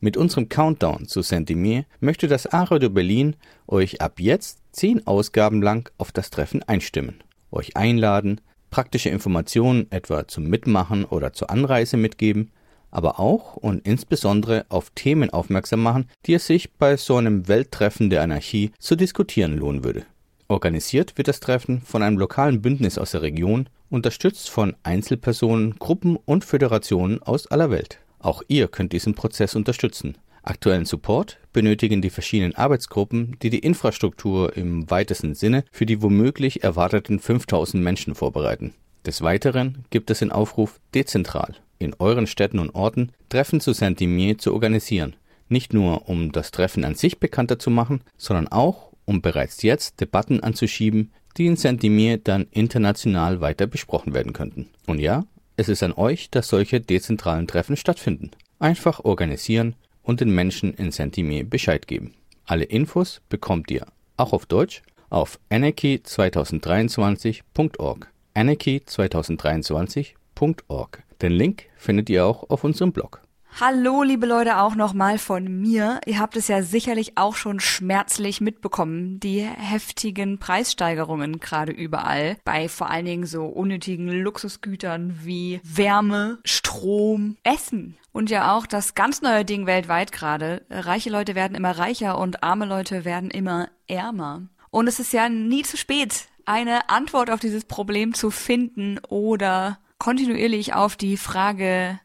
[0.00, 5.90] Mit unserem Countdown zu Saint-Imier möchte das A-Radio Berlin euch ab jetzt zehn Ausgaben lang
[5.98, 8.40] auf das Treffen einstimmen, euch einladen,
[8.70, 12.50] praktische Informationen etwa zum Mitmachen oder zur Anreise mitgeben
[12.90, 18.10] aber auch und insbesondere auf Themen aufmerksam machen, die es sich bei so einem Welttreffen
[18.10, 20.04] der Anarchie zu diskutieren lohnen würde.
[20.48, 26.16] Organisiert wird das Treffen von einem lokalen Bündnis aus der Region, unterstützt von Einzelpersonen, Gruppen
[26.16, 28.00] und Föderationen aus aller Welt.
[28.18, 30.18] Auch ihr könnt diesen Prozess unterstützen.
[30.42, 36.64] Aktuellen Support benötigen die verschiedenen Arbeitsgruppen, die die Infrastruktur im weitesten Sinne für die womöglich
[36.64, 38.74] erwarteten 5000 Menschen vorbereiten.
[39.06, 44.36] Des Weiteren gibt es den Aufruf dezentral in euren Städten und Orten Treffen zu Saint-Imier
[44.38, 45.16] zu organisieren,
[45.48, 50.00] Nicht nur, um das Treffen an sich bekannter zu machen, sondern auch, um bereits jetzt
[50.00, 54.68] Debatten anzuschieben, die in Saint-Imier dann international weiter besprochen werden könnten.
[54.86, 55.24] Und ja,
[55.56, 58.30] es ist an euch, dass solche dezentralen Treffen stattfinden.
[58.60, 62.14] Einfach organisieren und den Menschen in Saint-Imier Bescheid geben.
[62.44, 63.86] Alle Infos bekommt ihr,
[64.16, 68.10] auch auf Deutsch, auf anarchy2023.org.
[68.34, 71.02] anarchy2023.org.
[71.22, 73.20] Den Link findet ihr auch auf unserem Blog.
[73.58, 76.00] Hallo, liebe Leute, auch nochmal von mir.
[76.06, 82.68] Ihr habt es ja sicherlich auch schon schmerzlich mitbekommen, die heftigen Preissteigerungen gerade überall, bei
[82.68, 87.98] vor allen Dingen so unnötigen Luxusgütern wie Wärme, Strom, Essen.
[88.12, 90.62] Und ja auch das ganz neue Ding weltweit gerade.
[90.70, 94.42] Reiche Leute werden immer reicher und arme Leute werden immer ärmer.
[94.70, 99.78] Und es ist ja nie zu spät, eine Antwort auf dieses Problem zu finden oder
[99.98, 102.00] kontinuierlich auf die Frage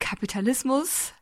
[0.00, 1.14] Kapitalismus?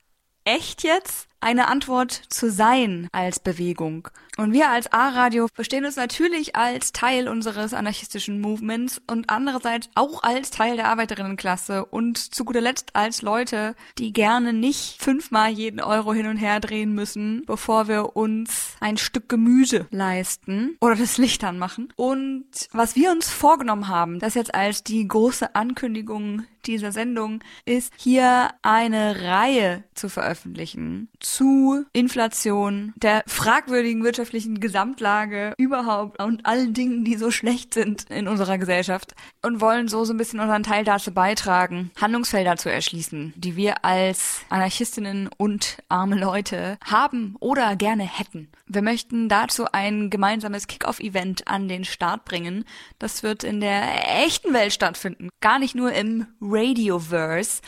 [0.43, 1.29] Echt jetzt?
[1.45, 4.09] Eine Antwort zu sein als Bewegung.
[4.39, 10.23] Und wir als A-Radio verstehen uns natürlich als Teil unseres anarchistischen Movements und andererseits auch
[10.23, 15.81] als Teil der Arbeiterinnenklasse und zu guter Letzt als Leute, die gerne nicht fünfmal jeden
[15.81, 21.19] Euro hin und her drehen müssen, bevor wir uns ein Stück Gemüse leisten oder das
[21.19, 21.93] Licht anmachen.
[21.97, 27.93] Und was wir uns vorgenommen haben, das jetzt als die große Ankündigung dieser Sendung ist,
[27.97, 37.05] hier eine Reihe zu veröffentlichen zu Inflation, der fragwürdigen wirtschaftlichen Gesamtlage überhaupt und allen Dingen,
[37.05, 40.85] die so schlecht sind in unserer Gesellschaft und wollen so so ein bisschen unseren Teil
[40.85, 48.05] dazu beitragen, Handlungsfelder zu erschließen, die wir als Anarchistinnen und arme Leute haben oder gerne
[48.05, 48.49] hätten.
[48.67, 52.65] Wir möchten dazu ein gemeinsames Kick-Off-Event an den Start bringen.
[52.99, 57.61] Das wird in der echten Welt stattfinden, gar nicht nur im Radioverse.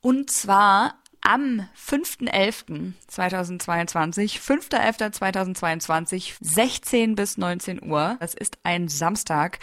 [0.00, 8.16] Und zwar am 5.11.2022, 5.11.2022, 16 bis 19 Uhr.
[8.20, 9.60] Das ist ein Samstag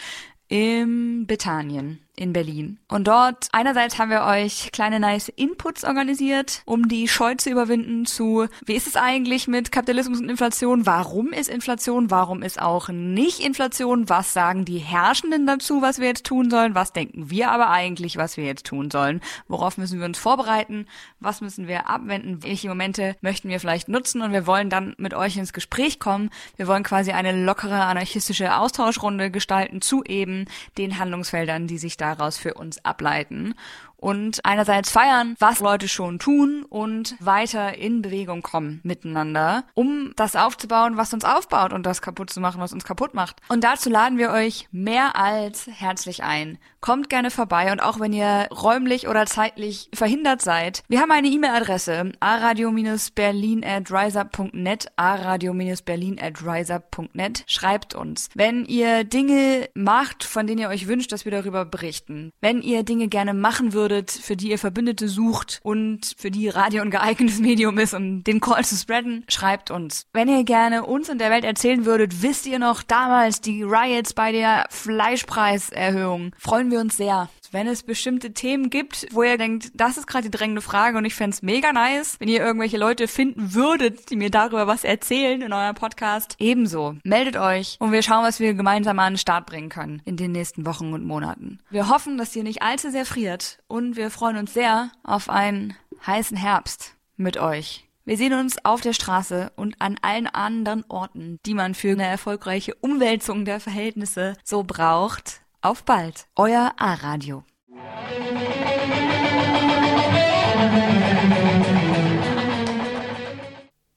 [0.48, 2.78] im Bethanien in Berlin.
[2.88, 8.04] Und dort einerseits haben wir euch kleine nice Inputs organisiert, um die Scheu zu überwinden
[8.04, 10.84] zu, wie ist es eigentlich mit Kapitalismus und Inflation?
[10.84, 12.10] Warum ist Inflation?
[12.10, 14.10] Warum ist auch nicht Inflation?
[14.10, 16.74] Was sagen die Herrschenden dazu, was wir jetzt tun sollen?
[16.74, 19.22] Was denken wir aber eigentlich, was wir jetzt tun sollen?
[19.48, 20.86] Worauf müssen wir uns vorbereiten?
[21.20, 22.42] Was müssen wir abwenden?
[22.42, 24.20] Welche Momente möchten wir vielleicht nutzen?
[24.20, 26.28] Und wir wollen dann mit euch ins Gespräch kommen.
[26.56, 30.44] Wir wollen quasi eine lockere anarchistische Austauschrunde gestalten zu eben
[30.76, 33.54] den Handlungsfeldern, die sich da daraus für uns ableiten
[34.00, 40.36] und einerseits feiern, was Leute schon tun und weiter in Bewegung kommen miteinander, um das
[40.36, 43.36] aufzubauen, was uns aufbaut und das kaputt zu machen, was uns kaputt macht.
[43.48, 46.58] Und dazu laden wir euch mehr als herzlich ein.
[46.80, 51.28] Kommt gerne vorbei und auch wenn ihr räumlich oder zeitlich verhindert seid, wir haben eine
[51.28, 58.30] E-Mail-Adresse aradio-berlin at riseup.net aradio-berlin at riseup.net Schreibt uns.
[58.34, 62.32] Wenn ihr Dinge macht, von denen ihr euch wünscht, dass wir darüber berichten.
[62.40, 66.48] Wenn ihr Dinge gerne machen würdet, würdet, für die ihr Verbündete sucht und für die
[66.48, 70.06] Radio ein geeignetes Medium ist, um den Call zu spreaden, schreibt uns.
[70.12, 74.14] Wenn ihr gerne uns und der Welt erzählen würdet, wisst ihr noch damals die Riots
[74.14, 79.70] bei der Fleischpreiserhöhung, freuen wir uns sehr wenn es bestimmte Themen gibt, wo ihr denkt,
[79.74, 83.08] das ist gerade die drängende Frage und ich fände mega nice, wenn ihr irgendwelche Leute
[83.08, 86.96] finden würdet, die mir darüber was erzählen in eurem Podcast, ebenso.
[87.04, 90.32] Meldet euch und wir schauen, was wir gemeinsam an den Start bringen können in den
[90.32, 91.58] nächsten Wochen und Monaten.
[91.70, 95.74] Wir hoffen, dass ihr nicht allzu sehr friert und wir freuen uns sehr auf einen
[96.06, 97.86] heißen Herbst mit euch.
[98.04, 102.06] Wir sehen uns auf der Straße und an allen anderen Orten, die man für eine
[102.06, 105.42] erfolgreiche Umwälzung der Verhältnisse so braucht.
[105.62, 107.44] Auf bald, euer A-Radio.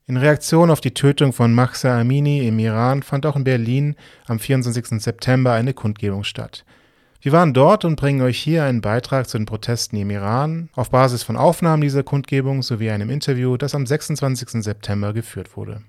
[0.05, 3.95] In Reaktion auf die Tötung von Mahsa Amini im Iran fand auch in Berlin
[4.27, 5.01] am 24.
[5.01, 6.65] September eine Kundgebung statt.
[7.21, 10.89] Wir waren dort und bringen euch hier einen Beitrag zu den Protesten im Iran auf
[10.89, 14.61] Basis von Aufnahmen dieser Kundgebung sowie einem Interview, das am 26.
[14.61, 15.81] September geführt wurde.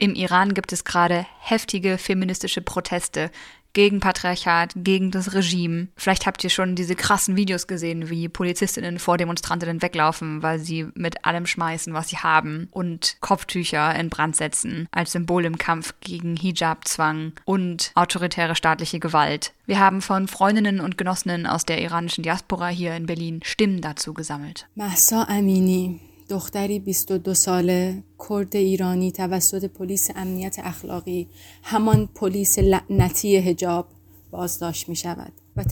[0.00, 3.30] Im Iran gibt es gerade heftige feministische Proteste
[3.74, 5.88] gegen Patriarchat, gegen das Regime.
[5.94, 10.88] Vielleicht habt ihr schon diese krassen Videos gesehen, wie Polizistinnen vor Demonstrantinnen weglaufen, weil sie
[10.94, 15.94] mit allem schmeißen, was sie haben und Kopftücher in Brand setzen, als Symbol im Kampf
[16.00, 19.52] gegen Hijab-Zwang und autoritäre staatliche Gewalt.
[19.66, 24.14] Wir haben von Freundinnen und Genossinnen aus der iranischen Diaspora hier in Berlin Stimmen dazu
[24.14, 24.66] gesammelt.
[24.74, 31.28] Mahsa Amini دختری 22 ساله کرد ایرانی توسط پلیس امنیت اخلاقی
[31.62, 33.86] همان پلیس لعنتی هجاب
[34.30, 35.62] بازداشت می شود A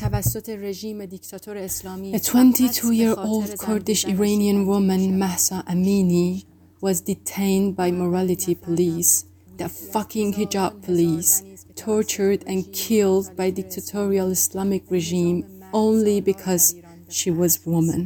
[2.33, 6.31] 22-year-old Kurdish Iranian woman, Mahsa Amini,
[6.87, 9.13] was detained by morality police,
[9.57, 11.33] the fucking hijab police,
[11.87, 15.39] tortured and killed by dictatorial Islamic regime
[15.73, 16.65] only because
[17.09, 18.03] she was woman.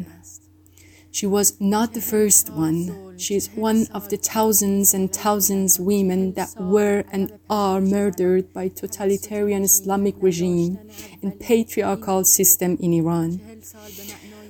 [1.12, 3.18] She was not the first one.
[3.18, 8.68] She is one of the thousands and thousands women that were and are murdered by
[8.68, 10.79] totalitarian Islamic regime
[11.22, 13.40] and patriarchal system in Iran.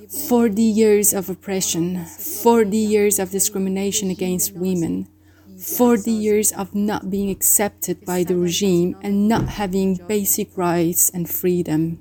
[0.07, 5.09] 40 years of oppression, 40 years of discrimination against women,
[5.57, 11.29] 40 years of not being accepted by the regime and not having basic rights and
[11.29, 11.99] freedom.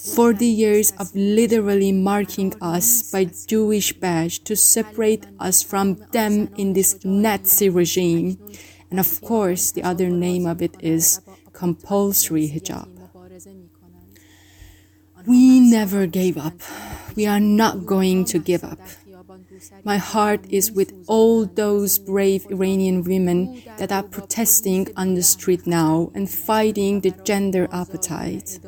[0.00, 6.72] 40 years of literally marking us by Jewish badge to separate us from them in
[6.72, 8.38] this Nazi regime.
[8.90, 11.20] And of course, the other name of it is
[11.52, 12.88] compulsory hijab.
[15.26, 16.62] We never gave up.
[17.14, 18.80] We are not going to give up.
[19.84, 25.66] My heart is with all those brave Iranian women that are protesting on the street
[25.66, 28.60] now and fighting the gender appetite.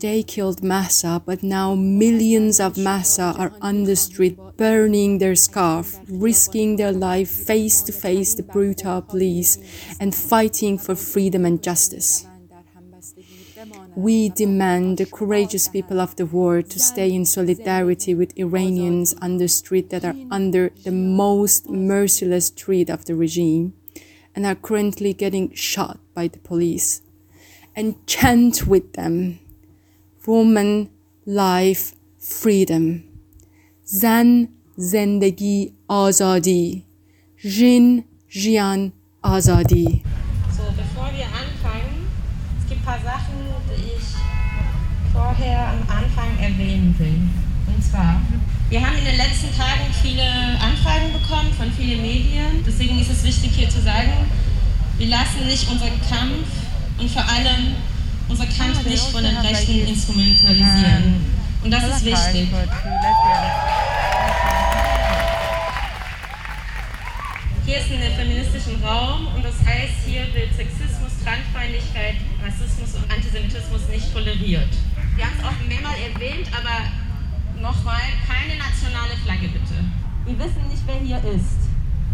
[0.00, 5.98] They killed Massa, but now millions of Massa are on the street burning their scarf,
[6.08, 9.58] risking their life face to face the brutal police
[10.00, 12.26] and fighting for freedom and justice.
[13.96, 19.38] We demand the courageous people of the world to stay in solidarity with Iranians on
[19.38, 23.74] the street that are under the most merciless treat of the regime
[24.34, 27.02] and are currently getting shot by the police.
[27.76, 29.38] And chant with them
[30.25, 30.89] woman,
[31.25, 33.03] life, freedom.
[33.83, 36.83] زن، زندگی، آزادی.
[37.41, 40.03] Jin, Jian, Azadi.
[40.51, 42.03] So, bevor wir anfangen,
[42.59, 44.07] es gibt ein paar Sachen, die ich
[45.13, 47.73] vorher am Anfang erwähnen will.
[47.73, 48.19] Und zwar,
[48.69, 50.21] wir haben in den letzten Tagen viele
[50.59, 52.61] Anfragen bekommen von vielen Medien.
[52.67, 54.11] Deswegen ist es wichtig hier zu sagen,
[54.97, 56.45] wir lassen nicht unseren Kampf
[56.99, 57.75] und vor allem
[58.28, 61.24] unser Kampf nicht von den Rechten instrumentalisieren.
[61.62, 62.48] Und das ist wichtig.
[67.66, 73.88] Hier ist ein feministischen Raum und das heißt, hier wird Sexismus, Transfeindlichkeit, Rassismus und Antisemitismus
[73.90, 74.68] nicht toleriert.
[75.16, 76.84] Wir haben es auch mehrmals erwähnt, aber
[77.60, 79.80] nochmal, keine nationale Flagge bitte.
[80.26, 81.64] Wir wissen nicht, wer hier ist.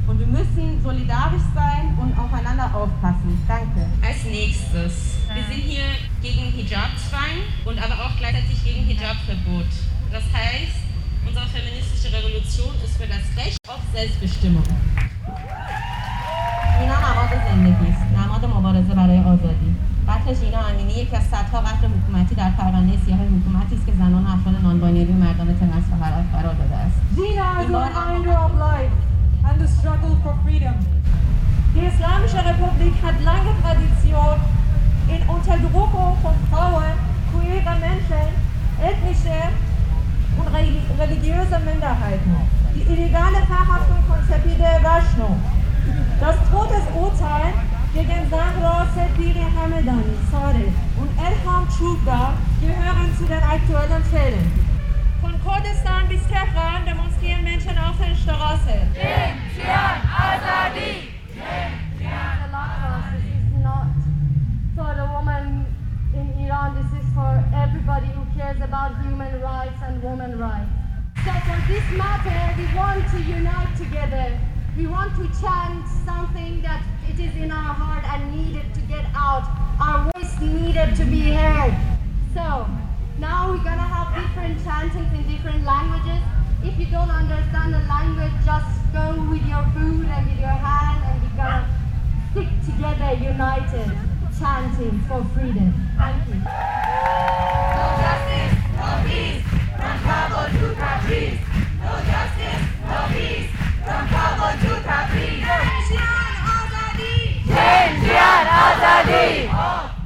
[0.06, 3.42] Und wir müssen solidarisch sein und aufeinander aufpassen.
[3.46, 3.86] Danke.
[4.02, 5.89] Als nächstes, wir sind hier
[6.21, 9.71] gegen Hijab-Zwang und aber auch gleichzeitig gegen Hijab-Verbot.
[10.11, 10.79] Das heißt,
[11.27, 14.63] unsere feministische Revolution ist für das Recht auf Selbstbestimmung.
[16.79, 19.75] اینا نماد زندگی است نماد مبارزه برای آزادی
[20.07, 24.25] قتل شینا امینی یکی از صدها قتل حکومتی در پرونده سیاه حکومتی است که زنان
[24.25, 25.83] و افراد نانباینری و مردان تنس
[26.33, 28.95] قرار داده است Zina is a reminder of life
[29.47, 30.75] and the struggle for freedom.
[31.75, 34.35] Die Islamische Republik hat lange Tradition
[35.10, 36.94] in Unterdrückung von Frauen,
[37.32, 38.30] queere Menschen,
[38.80, 39.40] ethnische
[40.38, 40.46] und
[40.98, 42.36] religiöse Minderheiten.
[42.74, 45.36] Die illegale Verhaftung von Sepide Vashno,
[46.20, 47.52] das Todesurteil
[47.92, 50.70] gegen Zahra Sepiri Hamedani, Sadeh
[51.00, 54.70] und Elham Chubda gehören zu den aktuellen Fällen.
[55.20, 58.78] Von Kurdistan bis Teheran demonstrieren Menschen auf der Straße.
[58.94, 61.10] Jinjian Azadi!
[65.20, 65.66] Woman
[66.14, 70.70] in Iran, this is for everybody who cares about human rights and women rights.
[71.26, 74.32] So for this matter, we want to unite together.
[74.78, 79.04] We want to chant something that it is in our heart and needed to get
[79.14, 79.44] out.
[79.78, 81.76] Our voice needed to be heard.
[82.32, 82.66] So
[83.18, 86.22] now we're gonna have different chantings in different languages.
[86.64, 91.04] If you don't understand the language, just go with your food and with your hand
[91.04, 91.68] and we're gonna
[92.32, 95.70] stick together, united, chanting for freedom.
[95.98, 96.40] Thank you.
[96.40, 99.44] No justice, no peace,
[99.76, 101.36] from Kabul to Tabriz.
[101.84, 103.50] No justice, no peace,
[103.84, 105.44] from Kabul to Tabriz.
[105.44, 107.16] Jinjian Azadi!
[107.52, 109.99] Jinjian Azadi!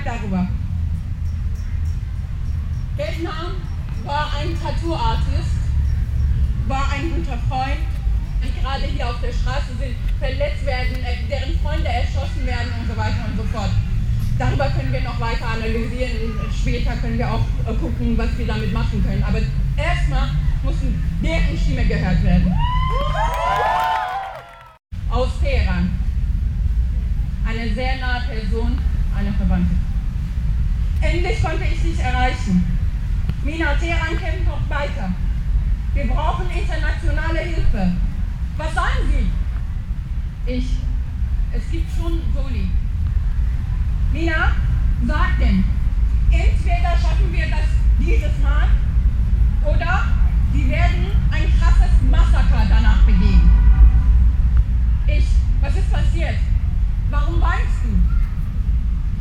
[0.00, 0.46] Schreibt darüber.
[2.96, 3.52] Vietnam
[4.04, 5.56] war ein Tattoo-Artist,
[6.68, 7.84] war ein guter Freund,
[8.42, 10.96] die gerade hier auf der Straße sind, verletzt werden,
[11.28, 13.70] deren Freunde erschossen werden und so weiter und so fort.
[14.38, 16.32] Darüber können wir noch weiter analysieren.
[16.58, 19.22] Später können wir auch äh, gucken, was wir damit machen können.
[19.22, 19.38] Aber
[19.76, 20.30] erstmal
[20.62, 22.54] müssen deren Stimme gehört werden.
[25.10, 25.90] Aus Teheran.
[27.46, 28.78] Eine sehr nahe Person,
[29.14, 29.89] eine Verwandte.
[31.00, 32.64] Endlich konnte ich dich erreichen.
[33.42, 35.12] Mina, Teheran kämpft noch weiter.
[35.94, 37.92] Wir brauchen internationale Hilfe.
[38.56, 40.52] Was sagen Sie?
[40.52, 40.66] Ich.
[41.52, 42.68] Es gibt schon Soli.
[44.12, 44.52] Mina,
[45.06, 45.64] sag denn.
[46.30, 47.66] Entweder schaffen wir das
[47.98, 48.68] dieses Mal
[49.64, 50.04] oder
[50.52, 53.50] sie werden ein krasses Massaker danach begehen.
[55.06, 55.26] Ich.
[55.60, 56.36] Was ist passiert?
[57.10, 58.19] Warum weinst du?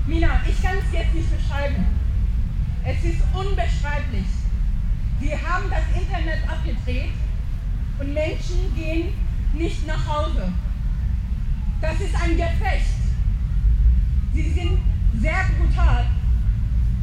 [0.09, 1.85] Mina, ich kann es jetzt nicht beschreiben.
[2.83, 4.25] Es ist unbeschreiblich.
[5.19, 7.11] Wir haben das Internet abgedreht
[7.99, 9.13] und Menschen gehen
[9.53, 10.51] nicht nach Hause.
[11.79, 12.97] Das ist ein Gefecht.
[14.33, 14.79] Sie sind
[15.21, 16.07] sehr brutal,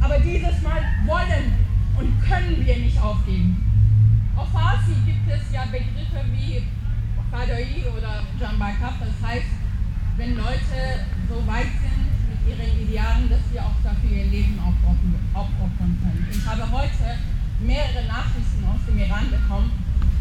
[0.01, 1.53] aber dieses Mal wollen
[1.97, 3.63] und können wir nicht aufgeben.
[4.35, 6.61] Auf Farsi gibt es ja Begriffe wie
[7.31, 9.47] Fadoi oder Jambakaf, das heißt,
[10.17, 11.96] wenn Leute so weit sind
[12.47, 14.59] ihren Idealen, dass sie auch dafür ihr Leben
[15.33, 16.27] aufopfern können.
[16.31, 17.19] Ich habe heute
[17.59, 19.71] mehrere Nachrichten aus dem Iran bekommen,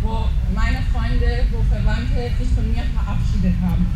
[0.03, 3.87] wo meine Freunde, wo Verwandte sich von mir verabschiedet haben.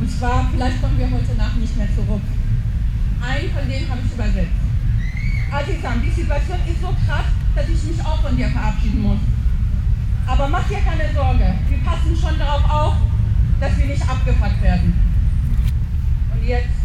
[0.00, 2.22] Und zwar, vielleicht kommen wir heute Nacht nicht mehr zurück.
[3.20, 4.62] Einen von denen habe ich übersetzt.
[5.50, 9.18] Azizam, die Situation ist so krass, dass ich mich auch von dir verabschieden muss.
[10.26, 12.94] Aber mach dir keine Sorge, wir passen schon darauf auf,
[13.60, 14.94] dass wir nicht abgefuckt werden.
[16.34, 16.77] Und jetzt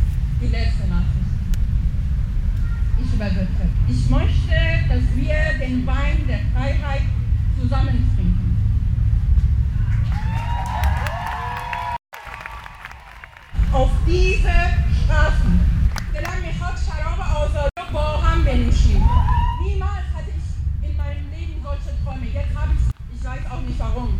[0.43, 1.07] die letzte Nachricht.
[3.01, 3.63] Ich übersetze.
[3.87, 4.55] Ich möchte,
[4.89, 7.03] dass wir den Wein der Freiheit
[7.59, 8.57] zusammen trinken.
[13.71, 14.53] Auf diese
[15.03, 15.59] Straßen
[16.13, 17.51] gelang mir Hot Scharaube aus
[17.91, 22.25] Boham Niemals hatte ich in meinem Leben solche Träume.
[22.31, 24.19] Jetzt habe ich Ich weiß auch nicht warum.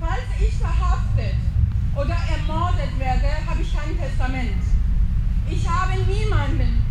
[0.00, 1.13] Falls ich verhaftet
[3.84, 4.62] kein Testament.
[5.50, 6.82] Ich habe niemanden,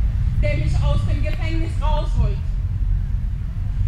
[0.42, 2.38] der mich aus dem Gefängnis rausholt.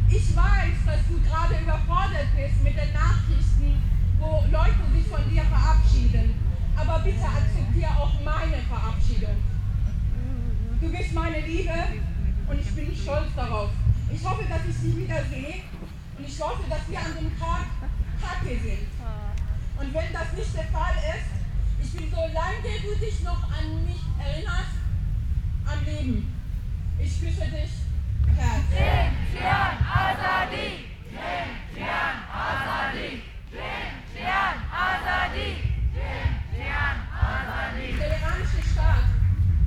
[0.10, 3.82] Ich weiß, dass du gerade überfordert bist mit den Nachrichten,
[4.20, 6.34] wo Leute sich von dir verabschieden.
[6.78, 9.38] Aber bitte akzeptiere auch meine Verabschiedung.
[10.82, 11.74] Du bist meine Liebe
[12.47, 13.70] und ich bin stolz darauf.
[14.12, 15.62] Ich hoffe, dass ich dich wiedersehe
[16.18, 17.66] und ich hoffe, dass wir an dem Tag
[18.22, 18.88] happy sind.
[19.80, 21.34] Und wenn das nicht der Fall ist,
[21.82, 24.76] ich bin so lange du dich noch an mich erinnerst,
[25.65, 26.34] am Leben.
[26.99, 27.86] Ich küsse dich.
[28.38, 28.63] Herz.
[29.95, 30.67] Azadi!
[32.32, 33.21] Azadi!
[34.71, 35.49] Azadi!
[37.11, 37.97] Azadi!
[37.97, 39.07] Der iranische Staat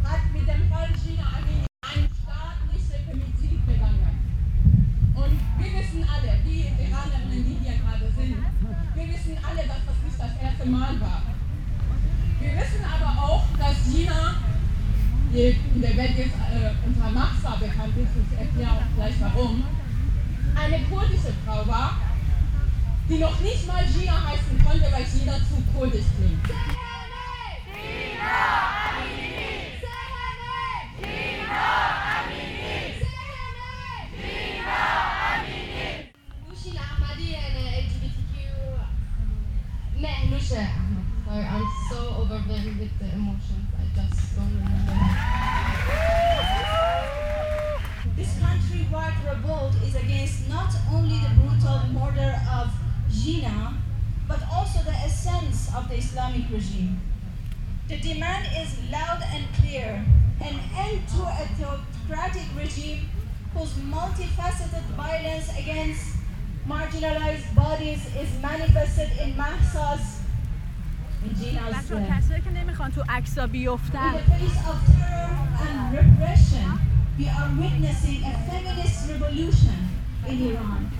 [0.04, 4.16] hat mit dem Fall Gina Amini ein staatliches Femizid begangen.
[5.14, 8.36] Und wir wissen alle, die Iranerinnen, die hier gerade sind,
[8.94, 11.38] wir wissen alle, dass das nicht das erste Mal war.
[12.41, 14.34] Wir wissen aber auch, dass Gina,
[15.32, 19.64] die in der Welt jetzt äh, unter Mahsa bekannt ist, ich erkläre auch gleich warum,
[20.55, 21.97] eine kurdische Frau war,
[23.09, 26.88] die noch nicht mal Gina heißen konnte, weil Gina zu kurdisch klingt.
[56.47, 56.99] regime.
[57.88, 60.05] The demand is loud and clear
[60.41, 63.09] an end to a theocratic regime
[63.53, 66.15] whose multifaceted violence against
[66.67, 70.21] marginalized bodies is manifested in Mahsa's
[71.25, 74.77] in Gina's بچه ها uh, کسایی که نمیخوان تو عکسا بیفتن In the face of
[74.97, 76.79] terror and repression,
[77.19, 79.77] we are witnessing a feminist revolution
[80.27, 80.91] in Iran.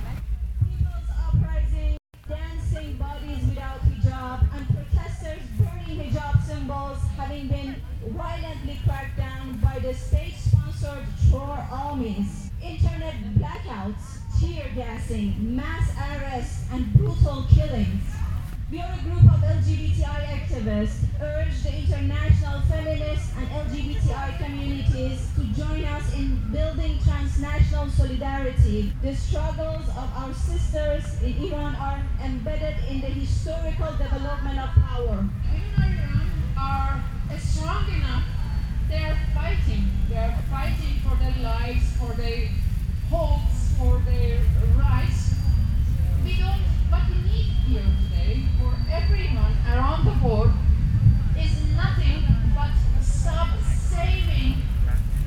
[30.29, 35.25] Our sisters in Iran are embedded in the historical development of power.
[35.25, 37.03] Women of Iran are
[37.39, 38.25] strong enough.
[38.91, 39.89] They are fighting.
[40.11, 42.49] They are fighting for their lives, for their
[43.09, 44.41] hopes, for their
[44.77, 45.35] rights.
[46.23, 46.61] We don't.
[46.91, 50.53] What we need here today for everyone around the world
[51.39, 52.25] is nothing
[52.55, 54.57] but stop saving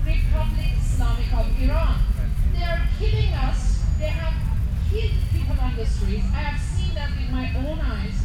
[0.05, 1.95] Republic Islamic of Iran.
[2.53, 3.81] They are killing us.
[3.99, 4.33] They have
[4.91, 6.25] killed people on the streets.
[6.33, 8.15] I have seen that with my own eyes.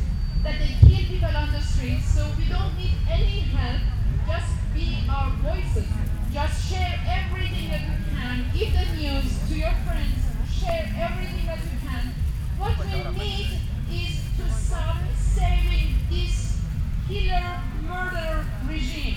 [0.42, 2.14] That they kill people on the streets.
[2.14, 3.82] So we don't need any help.
[4.26, 5.86] Just be our voices.
[6.32, 8.44] Just share everything that you can.
[8.52, 10.20] Give the news to your friends.
[10.50, 12.14] Share everything that you can.
[12.58, 16.58] What we need is to stop saving this
[17.06, 19.16] killer murder regime.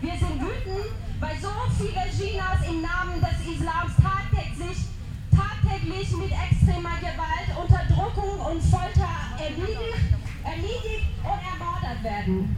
[0.00, 4.78] Wir sind wütend, weil so viele Chinas im Namen des Islams tagtäglich,
[5.80, 9.08] tagtäglich mit extremer Gewalt, Unterdrückung und Folter
[9.38, 12.56] erledigt, und ermordet werden.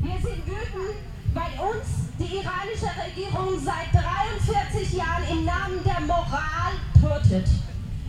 [0.00, 0.96] Wir sind wütend,
[1.32, 7.48] weil uns die iranische Regierung seit 43 Jahren im Namen der Moral tötet.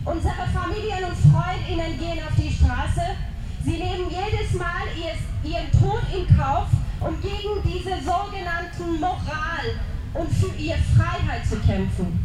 [0.04, 3.16] Unsere Familien und Freundinnen gehen auf die Straße.
[3.64, 6.68] Sie nehmen jedes Mal ihr, ihren Tod in Kauf,
[7.00, 9.66] um gegen diese sogenannten Moral
[10.14, 12.24] und für ihre Freiheit zu kämpfen.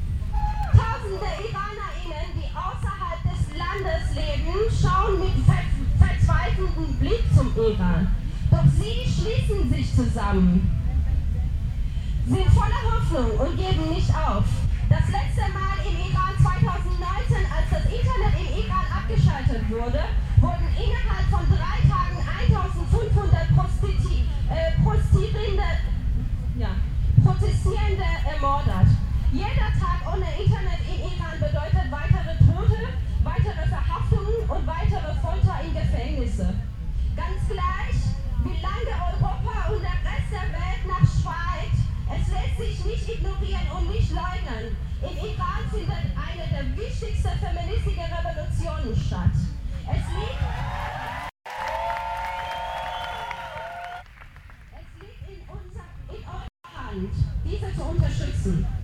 [0.71, 1.25] Tausende
[1.61, 1.80] außerhalb
[3.71, 5.63] des Landes leben, schauen mit ver
[5.99, 8.07] verzweifelndem Blick zum Iran.
[8.49, 10.69] Doch sie schließen sich zusammen,
[12.27, 14.43] sind voller Hoffnung und geben nicht auf.
[14.89, 20.03] Das letzte Mal im Iran 2019, als das Internet im Iran abgeschaltet wurde,
[20.41, 24.11] wurden innerhalb von drei Tagen 1500 Prostitu
[24.51, 24.71] äh,
[26.59, 26.75] ja,
[27.23, 28.89] Protestierende ermordet.
[29.31, 32.20] Jeder Tag ohne Internet im Iran bedeutet weitere Tote,
[33.51, 36.53] weitere Verhaftungen und weitere Folter in Gefängnisse.
[37.15, 37.99] Ganz gleich,
[38.43, 41.77] wie lange Europa und der Rest der Welt nach schweigt,
[42.15, 44.77] es lässt sich nicht ignorieren und nicht leugnen.
[45.01, 49.35] Im Iran findet eine der wichtigsten feministischen Revolutionen statt.
[49.89, 50.41] Es liegt,
[55.27, 56.23] in, unser, in
[56.63, 58.80] Hand, diese zu unterstützen.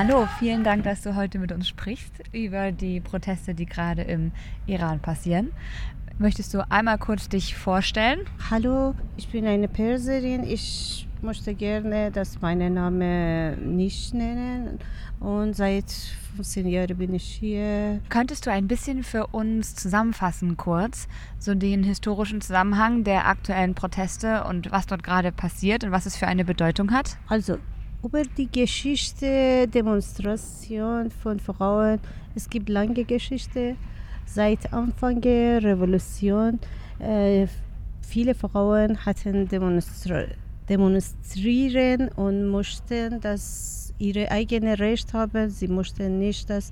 [0.00, 4.30] Hallo, vielen Dank, dass du heute mit uns sprichst über die Proteste, die gerade im
[4.64, 5.50] Iran passieren.
[6.18, 8.20] Möchtest du einmal kurz dich vorstellen?
[8.48, 10.44] Hallo, ich bin eine Perserin.
[10.44, 14.78] Ich möchte gerne, dass meine Name nicht nennen.
[15.18, 15.90] Und seit
[16.36, 18.00] 15 Jahren bin ich hier.
[18.08, 21.08] Könntest du ein bisschen für uns zusammenfassen, kurz,
[21.40, 26.14] so den historischen Zusammenhang der aktuellen Proteste und was dort gerade passiert und was es
[26.14, 27.16] für eine Bedeutung hat?
[27.26, 27.58] Also,
[28.02, 31.98] über die Geschichte Demonstration von Frauen.
[32.34, 33.76] Es gibt lange Geschichte.
[34.26, 36.60] Seit Anfang der Revolution
[36.98, 37.46] äh,
[38.06, 40.24] viele Frauen hatten demonstra
[40.68, 45.48] demonstrieren und mussten das ihre eigene Recht haben.
[45.48, 46.70] Sie mussten nicht, dass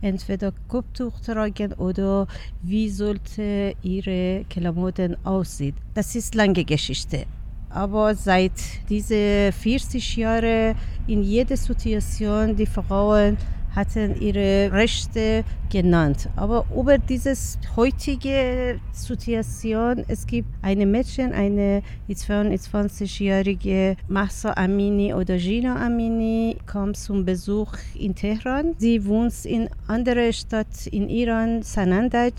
[0.00, 2.28] entweder Kopftuch tragen oder
[2.62, 5.74] wie sollte ihre Klamotten aussehen.
[5.94, 7.26] Das ist lange Geschichte.
[7.74, 8.52] Aber seit
[8.88, 10.74] diese 40 Jahren
[11.06, 13.36] in jeder Situation die Frauen
[13.74, 16.28] hatten ihre Rechte genannt.
[16.36, 17.34] Aber über diese
[17.76, 27.24] heutige Situation, es gibt eine Mädchen, eine 22-jährige Mahsa Amini oder Gina Amini, kam zum
[27.24, 28.74] Besuch in Teheran.
[28.78, 32.32] Sie wohnt in einer Stadt in Iran, Sanandaj.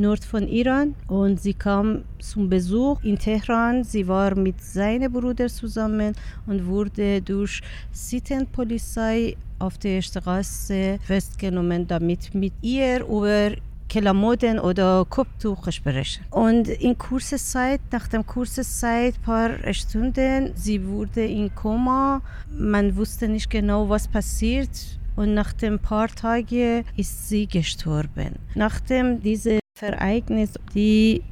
[0.00, 3.84] Nord von Iran und sie kam zum Besuch in Teheran.
[3.84, 6.14] Sie war mit seinem Bruder zusammen
[6.46, 7.60] und wurde durch
[7.92, 13.52] Sittenpolizei auf der Straße festgenommen, damit mit ihr über
[13.88, 16.24] Klamotten oder Kopftuch sprechen.
[16.30, 22.22] Und in kurzer Zeit, nach der kurzen Zeit, paar Stunden, sie wurde in Koma.
[22.50, 24.70] Man wusste nicht genau, was passiert.
[25.16, 28.36] Und nach ein paar Tagen ist sie gestorben.
[28.54, 31.22] Nachdem diese Ereignis, die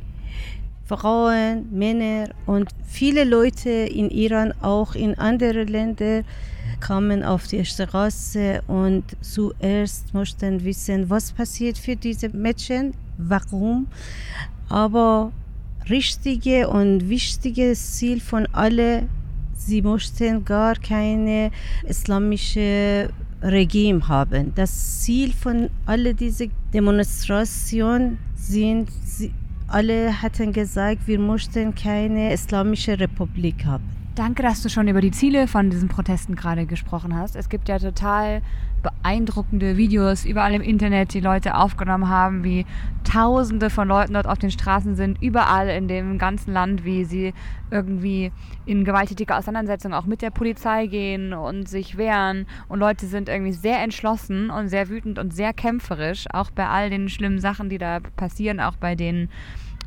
[0.86, 6.24] Frauen, Männer und viele Leute in Iran, auch in anderen Ländern,
[6.80, 13.86] kamen auf die Straße und zuerst mussten wissen, was passiert für diese Mädchen, warum.
[14.68, 15.32] Aber
[15.90, 19.09] richtige und wichtiges Ziel von alle,
[19.55, 21.51] sie mussten gar keine
[21.86, 23.11] islamische
[23.43, 24.53] Regime haben.
[24.55, 28.89] Das Ziel von all diese Demonstrationen sind,
[29.68, 33.97] alle hatten gesagt, wir möchten keine islamische Republik haben.
[34.18, 37.36] Danke, dass du schon über die Ziele von diesen Protesten gerade gesprochen hast.
[37.36, 38.42] Es gibt ja total
[38.82, 42.66] beeindruckende Videos überall im Internet, die Leute aufgenommen haben, wie
[43.04, 47.32] Tausende von Leuten dort auf den Straßen sind, überall in dem ganzen Land, wie sie
[47.70, 48.32] irgendwie
[48.66, 52.46] in gewalttätige Auseinandersetzungen auch mit der Polizei gehen und sich wehren.
[52.66, 56.90] Und Leute sind irgendwie sehr entschlossen und sehr wütend und sehr kämpferisch, auch bei all
[56.90, 59.28] den schlimmen Sachen, die da passieren, auch bei den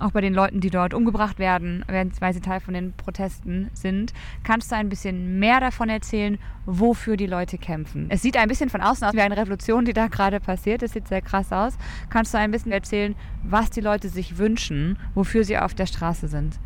[0.01, 4.13] auch bei den Leuten, die dort umgebracht werden, weil sie Teil von den Protesten sind.
[4.43, 8.07] Kannst du ein bisschen mehr davon erzählen, wofür die Leute kämpfen?
[8.09, 10.83] Es sieht ein bisschen von außen aus wie eine Revolution, die da gerade passiert.
[10.83, 11.77] Es sieht sehr krass aus.
[12.09, 16.27] Kannst du ein bisschen erzählen, was die Leute sich wünschen, wofür sie auf der Straße
[16.27, 16.59] sind?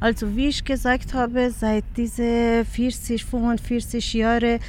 [0.00, 4.60] Also wie ich gesagt habe, seit diese 40, 45 Jahre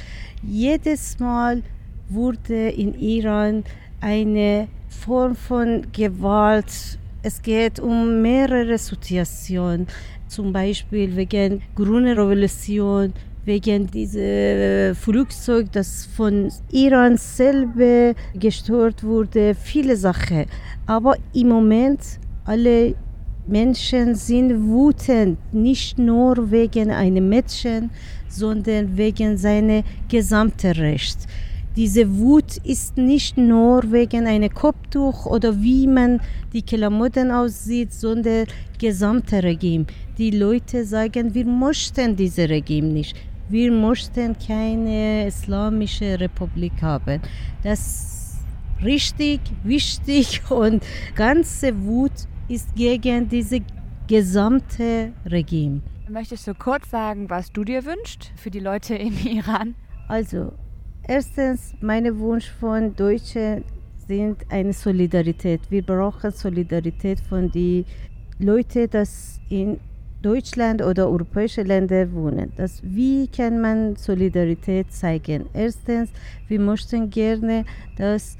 [0.42, 1.62] jedes Mal
[2.08, 3.62] wurde in Iran
[4.00, 9.86] eine Form von Gewalt es geht um mehrere Situationen,
[10.28, 13.12] zum Beispiel wegen grüner Revolution,
[13.44, 20.46] wegen diesem Flugzeug, das von Iran selber gestört wurde, viele Sachen.
[20.86, 22.00] Aber im Moment
[22.44, 22.94] alle
[23.46, 27.90] Menschen sind wütend, nicht nur wegen einem Mädchen,
[28.28, 31.18] sondern wegen seiner gesamten Recht.
[31.76, 36.20] Diese Wut ist nicht nur wegen einem Kopftuch oder wie man
[36.52, 38.46] die Klamotten aussieht, sondern
[38.78, 39.86] gesamte Regime.
[40.18, 43.16] Die Leute sagen, wir möchten dieses Regime nicht.
[43.48, 47.20] Wir möchten keine islamische Republik haben.
[47.62, 53.60] Das ist richtig wichtig und ganze Wut ist gegen diese
[54.08, 55.82] gesamte Regime.
[56.08, 59.76] Möchtest du kurz sagen, was du dir wünschst für die Leute im Iran?
[60.08, 60.52] Also,
[61.06, 63.64] Erstens, mein Wunsch von Deutschen
[64.06, 65.60] sind eine Solidarität.
[65.70, 67.84] Wir brauchen Solidarität von den
[68.38, 69.80] Leuten, die in
[70.22, 72.52] Deutschland oder europäische Länder wohnen.
[72.56, 75.46] Das, wie kann man Solidarität zeigen?
[75.54, 76.10] Erstens,
[76.48, 77.64] wir möchten gerne,
[77.96, 78.36] dass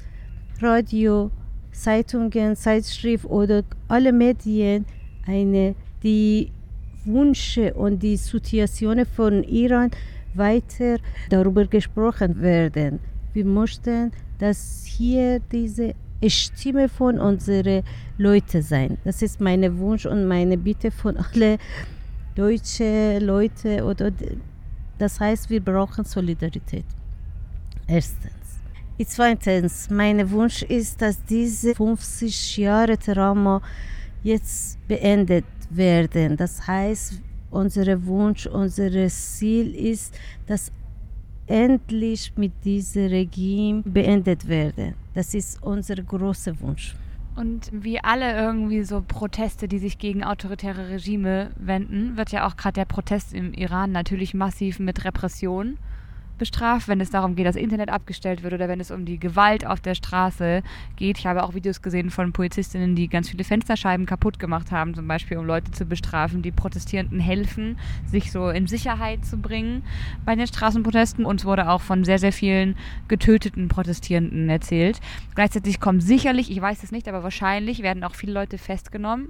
[0.61, 1.31] Radio,
[1.71, 4.85] Zeitungen, Zeitschrift oder alle Medien
[5.25, 6.51] eine, die
[7.05, 9.89] Wünsche und die Situation von Iran
[10.33, 10.97] weiter
[11.29, 12.99] darüber gesprochen werden.
[13.33, 15.93] Wir möchten, dass hier diese
[16.27, 17.83] Stimme von unseren
[18.17, 18.97] Leuten sein.
[19.03, 21.57] Das ist mein Wunsch und meine Bitte von allen
[22.35, 23.81] deutschen Leuten.
[23.81, 24.11] Oder
[24.97, 26.85] das heißt, wir brauchen Solidarität.
[27.87, 28.31] Erstens.
[29.03, 33.61] Zweitens, mein Wunsch ist, dass diese 50 Jahre Trauma
[34.21, 36.37] jetzt beendet werden.
[36.37, 37.19] Das heißt,
[37.51, 40.71] unser Wunsch, unser Ziel ist, dass
[41.47, 44.93] endlich mit diesem Regime beendet werde.
[45.13, 46.95] Das ist unser großer Wunsch.
[47.35, 52.57] Und wie alle irgendwie so Proteste, die sich gegen autoritäre Regime wenden, wird ja auch
[52.57, 55.77] gerade der Protest im Iran natürlich massiv mit Repression
[56.41, 59.63] bestraft, wenn es darum geht, dass Internet abgestellt wird oder wenn es um die Gewalt
[59.63, 60.63] auf der Straße
[60.95, 61.19] geht.
[61.19, 65.07] Ich habe auch Videos gesehen von Polizistinnen, die ganz viele Fensterscheiben kaputt gemacht haben, zum
[65.07, 67.77] Beispiel um Leute zu bestrafen, die Protestierenden helfen,
[68.07, 69.83] sich so in Sicherheit zu bringen
[70.25, 71.25] bei den Straßenprotesten.
[71.25, 72.75] Uns wurde auch von sehr, sehr vielen
[73.07, 74.99] getöteten Protestierenden erzählt.
[75.35, 79.27] Gleichzeitig kommen sicherlich, ich weiß es nicht, aber wahrscheinlich werden auch viele Leute festgenommen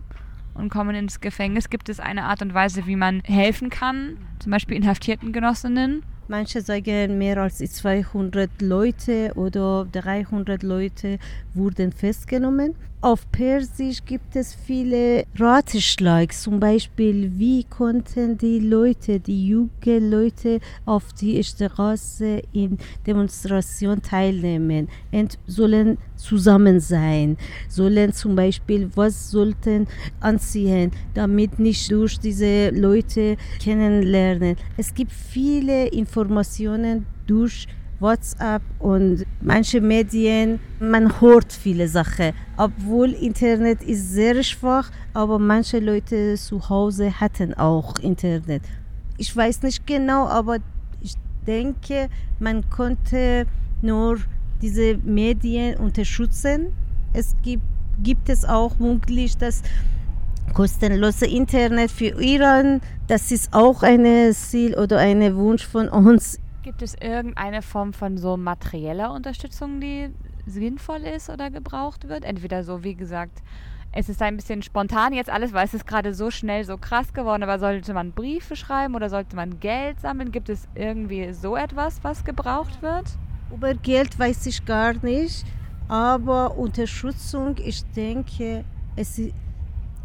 [0.53, 1.69] und kommen ins Gefängnis.
[1.69, 6.03] Gibt es eine Art und Weise, wie man helfen kann, zum Beispiel inhaftierten Genossinnen?
[6.31, 11.19] Manche sagen, mehr als 200 Leute oder 300 Leute
[11.53, 12.73] wurden festgenommen.
[13.03, 20.59] Auf Persisch gibt es viele Ratschläge, zum Beispiel, wie konnten die Leute, die jungen Leute
[20.85, 22.77] auf die Straße in
[23.07, 24.87] Demonstration teilnehmen?
[25.11, 27.37] Und sollen zusammen sein,
[27.69, 29.87] sollen zum Beispiel, was sollten
[30.19, 34.57] anziehen, damit nicht durch diese Leute kennenlernen.
[34.77, 37.67] Es gibt viele Informationen durch
[38.01, 42.33] WhatsApp und manche Medien, man hört viele Sachen.
[42.57, 48.63] Obwohl Internet ist sehr schwach, aber manche Leute zu Hause hatten auch Internet.
[49.17, 50.57] Ich weiß nicht genau, aber
[51.01, 51.13] ich
[51.45, 53.45] denke, man konnte
[53.81, 54.17] nur
[54.61, 56.73] diese Medien unterstützen.
[57.13, 57.63] Es gibt,
[58.01, 59.61] gibt es auch möglich, dass
[60.53, 66.83] kostenlose Internet für Iran, das ist auch ein Ziel oder ein Wunsch von uns Gibt
[66.83, 70.09] es irgendeine Form von so materieller Unterstützung, die
[70.45, 72.23] sinnvoll ist oder gebraucht wird?
[72.23, 73.41] Entweder so, wie gesagt,
[73.91, 77.13] es ist ein bisschen spontan jetzt alles, weil es ist gerade so schnell so krass
[77.13, 80.31] geworden, aber sollte man Briefe schreiben oder sollte man Geld sammeln?
[80.31, 83.05] Gibt es irgendwie so etwas, was gebraucht wird?
[83.51, 85.43] Über Geld weiß ich gar nicht,
[85.87, 88.63] aber Unterstützung, ich denke,
[88.95, 89.33] es ist,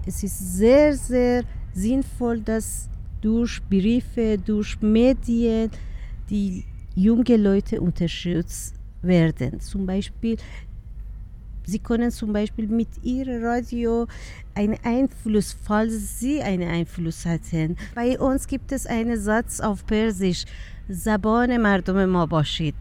[0.06, 1.42] es ist sehr, sehr
[1.74, 2.88] sinnvoll, dass
[3.20, 5.70] durch Briefe, durch Medien,
[6.30, 6.64] die
[6.94, 9.60] junge Leute unterstützt werden.
[9.60, 10.36] Zum Beispiel,
[11.64, 14.06] sie können zum Beispiel mit ihrem Radio
[14.54, 17.76] einen Einfluss, falls sie einen Einfluss hatten.
[17.94, 20.44] Bei uns gibt es einen Satz auf Persisch.
[20.88, 22.26] Zabane Mardum ma.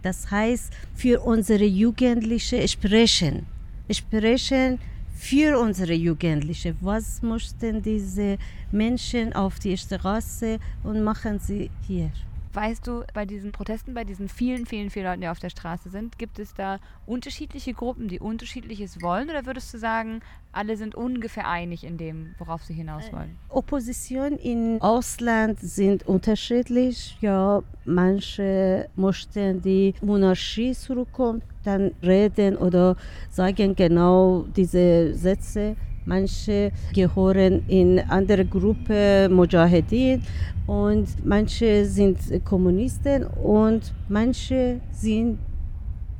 [0.03, 3.47] Das heißt, für unsere Jugendliche sprechen.
[3.89, 4.79] Sprechen
[5.15, 6.75] für unsere Jugendliche.
[6.81, 8.37] Was möchten diese
[8.71, 12.11] Menschen auf die Straße und machen sie hier?
[12.55, 15.89] Weißt du, bei diesen Protesten, bei diesen vielen, vielen, vielen Leuten, die auf der Straße
[15.89, 19.29] sind, gibt es da unterschiedliche Gruppen, die unterschiedliches wollen?
[19.29, 20.21] Oder würdest du sagen,
[20.53, 23.37] alle sind ungefähr einig in dem, worauf sie hinaus wollen?
[23.49, 27.17] Opposition im Ausland sind unterschiedlich.
[27.19, 32.95] Ja, manche möchten die Monarchie zurückkommen, dann reden oder
[33.31, 35.75] sagen genau diese Sätze.
[36.05, 40.21] Manche gehören in andere Gruppe Mujahedin
[40.67, 45.39] und manche sind Kommunisten und manche sind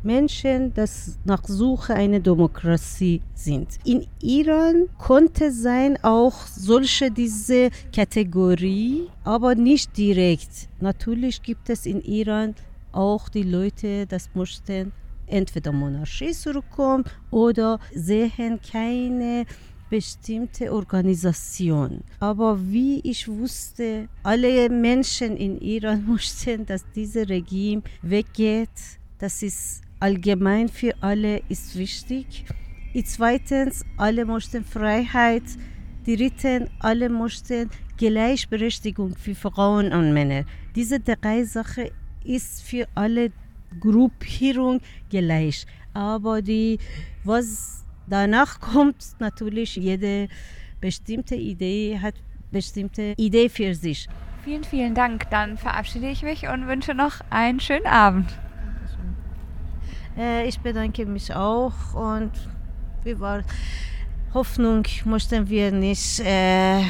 [0.06, 3.80] Menschen, das nach Suche einer Demokratie sind.
[3.84, 10.70] In Iran konnte sein auch solche diese Kategorie, aber nicht direkt.
[10.80, 12.54] Natürlich gibt es in Iran
[12.92, 14.92] auch die Leute, das möchten
[15.28, 19.46] entweder Monarchie zurückkommen oder sehen keine
[19.96, 22.04] bestimmte Organisation.
[22.20, 28.78] Aber wie ich wusste, alle Menschen in Iran möchten, dass dieses Regime weggeht.
[29.20, 32.44] Das ist allgemein für alle ist wichtig.
[33.06, 35.44] Zweitens, alle möchten Freiheit.
[36.06, 40.44] Drittens, alle möchten Gleichberechtigung für Frauen und Männer.
[40.76, 41.86] Diese drei Sachen
[42.26, 43.32] ist für alle
[43.80, 45.66] Gruppierung gleich.
[45.94, 46.80] Aber die,
[47.24, 50.28] was Danach kommt natürlich jede
[50.80, 52.16] bestimmte Idee, hat
[52.52, 54.08] bestimmte Idee für sich.
[54.44, 55.30] Vielen, vielen Dank.
[55.32, 58.30] Dann verabschiede ich mich und wünsche noch einen schönen Abend.
[60.18, 62.32] Äh, ich bedanke mich auch und
[63.20, 63.44] war
[64.34, 66.82] Hoffnung möchten wir nicht äh,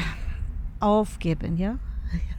[0.80, 1.78] aufgeben, ja?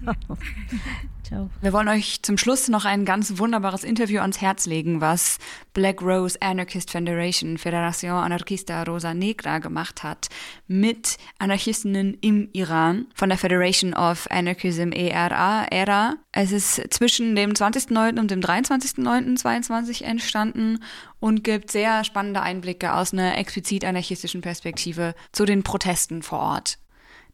[1.24, 1.50] Ciao.
[1.62, 5.40] Wir wollen euch zum Schluss noch ein ganz wunderbares Interview ans Herz legen, was
[5.74, 10.30] Black Rose Anarchist Federation, Federación Anarquista Rosa Negra gemacht hat
[10.68, 15.66] mit Anarchistinnen im Iran von der Federation of Anarchism ERA.
[15.70, 16.16] ERA.
[16.32, 18.20] Es ist zwischen dem 20.09.
[18.20, 20.80] und dem 23.09.22 entstanden
[21.20, 26.78] und gibt sehr spannende Einblicke aus einer explizit anarchistischen Perspektive zu den Protesten vor Ort.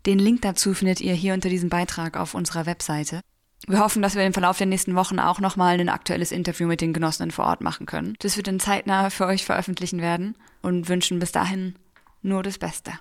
[0.05, 3.21] Den Link dazu findet ihr hier unter diesem Beitrag auf unserer Webseite.
[3.67, 6.81] Wir hoffen, dass wir im Verlauf der nächsten Wochen auch nochmal ein aktuelles Interview mit
[6.81, 8.15] den Genossinnen vor Ort machen können.
[8.19, 11.75] Das wird dann zeitnah für euch veröffentlichen werden und wünschen bis dahin
[12.21, 12.91] nur das Beste.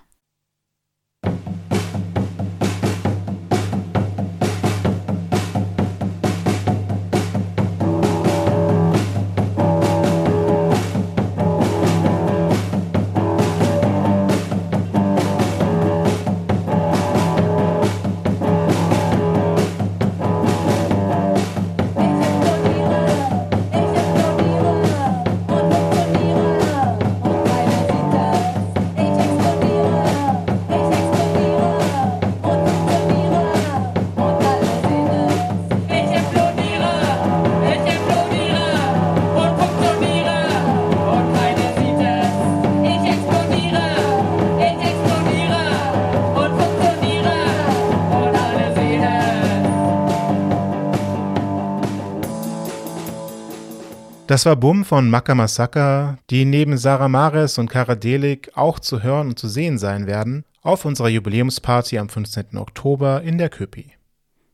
[54.33, 59.03] Das war Bum von Maka Masaka, die neben Sarah Mares und Kara Delik auch zu
[59.03, 62.57] hören und zu sehen sein werden auf unserer Jubiläumsparty am 15.
[62.57, 63.93] Oktober in der Köpi.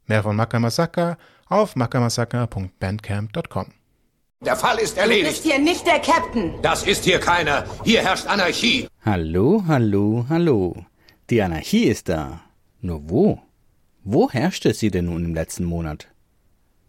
[0.09, 1.17] Mehr von Maka Masaka
[1.47, 3.67] auf makamasaka.bandcamp.com.
[4.45, 5.29] Der Fall ist Du erledigt.
[5.29, 6.55] bist hier nicht der Captain.
[6.61, 7.65] Das ist hier keiner.
[7.85, 8.89] Hier herrscht Anarchie.
[9.05, 10.87] Hallo, hallo, hallo.
[11.31, 12.41] Die Anarchie ist da.
[12.81, 13.41] Nur wo?
[14.03, 16.09] Wo herrschte sie denn nun im letzten Monat?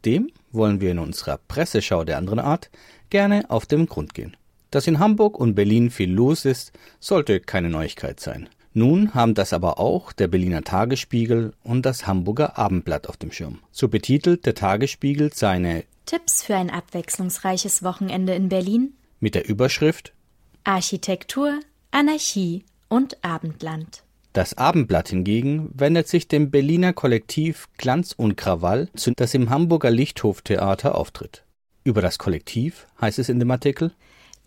[0.06, 2.70] Dem wollen wir in unserer Presseschau der anderen Art
[3.10, 4.36] gerne auf den Grund gehen.
[4.72, 8.50] Dass in Hamburg und Berlin viel los ist, sollte keine Neuigkeit sein.
[8.74, 13.60] Nun haben das aber auch der Berliner Tagesspiegel und das Hamburger Abendblatt auf dem Schirm.
[13.72, 20.14] So betitelt der Tagesspiegel seine Tipps für ein abwechslungsreiches Wochenende in Berlin, mit der Überschrift
[20.64, 21.60] Architektur,
[21.92, 24.04] Anarchie und Abendland.
[24.34, 30.94] Das Abendblatt hingegen wendet sich dem Berliner Kollektiv Glanz und Krawall das im Hamburger Lichthof-Theater
[30.94, 31.44] auftritt.
[31.84, 33.92] Über das Kollektiv heißt es in dem Artikel,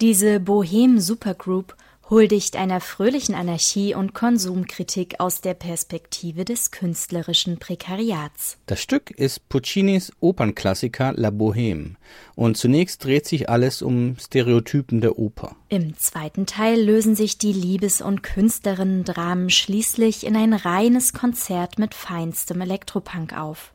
[0.00, 1.76] Diese Bohem Supergroup
[2.12, 8.58] huldigt einer fröhlichen Anarchie und Konsumkritik aus der Perspektive des künstlerischen Prekariats.
[8.66, 11.94] das Stück ist Puccinis Opernklassiker La Bohème
[12.34, 15.56] und zunächst dreht sich alles um Stereotypen der Oper.
[15.70, 21.94] Im zweiten Teil lösen sich die Liebes- und Künstlerinnen-Dramen schließlich in ein reines Konzert mit
[21.94, 23.72] feinstem Elektropunk auf.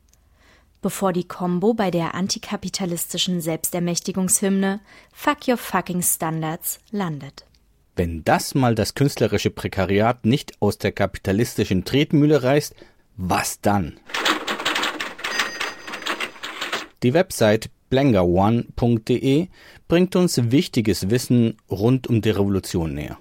[0.84, 4.80] Bevor die Combo bei der antikapitalistischen Selbstermächtigungshymne
[5.12, 7.47] Fuck Your Fucking Standards landet.
[7.98, 12.76] Wenn das mal das künstlerische Prekariat nicht aus der kapitalistischen Tretmühle reißt,
[13.18, 14.00] was dann?
[17.02, 19.48] Die Website blangerone.de
[19.88, 23.18] bringt uns wichtiges Wissen rund um die Revolution näher.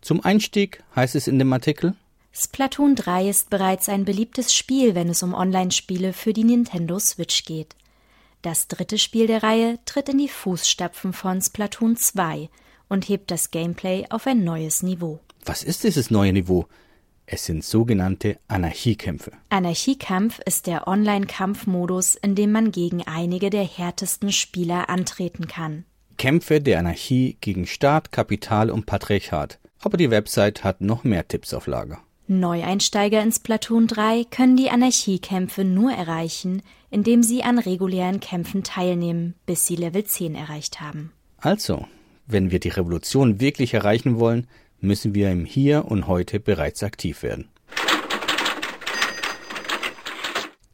[0.00, 1.94] Zum Einstieg heißt es in dem Artikel,
[2.32, 7.44] Splatoon 3 ist bereits ein beliebtes Spiel, wenn es um Online-Spiele für die Nintendo Switch
[7.44, 7.74] geht.
[8.42, 12.48] Das dritte Spiel der Reihe tritt in die Fußstapfen von Splatoon 2
[12.88, 15.20] und hebt das Gameplay auf ein neues Niveau.
[15.44, 16.66] was ist dieses neue Niveau?
[17.26, 19.32] Es sind sogenannte Anarchiekämpfe.
[19.48, 25.84] Anarchiekampf ist der Online-Kampfmodus, in dem man gegen einige der härtesten Spieler antreten kann.
[26.18, 29.58] Kämpfe der Anarchie gegen Staat, Kapital und Patriarchat.
[29.80, 32.00] Aber die Website hat noch mehr Tipps auf Lager.
[32.26, 39.34] Neueinsteiger ins Splatoon 3 können die Anarchiekämpfe nur erreichen, indem sie an regulären Kämpfen teilnehmen,
[39.46, 41.12] bis sie Level 10 erreicht haben.
[41.38, 41.86] Also,
[42.26, 44.46] wenn wir die Revolution wirklich erreichen wollen,
[44.80, 47.48] müssen wir im Hier und Heute bereits aktiv werden.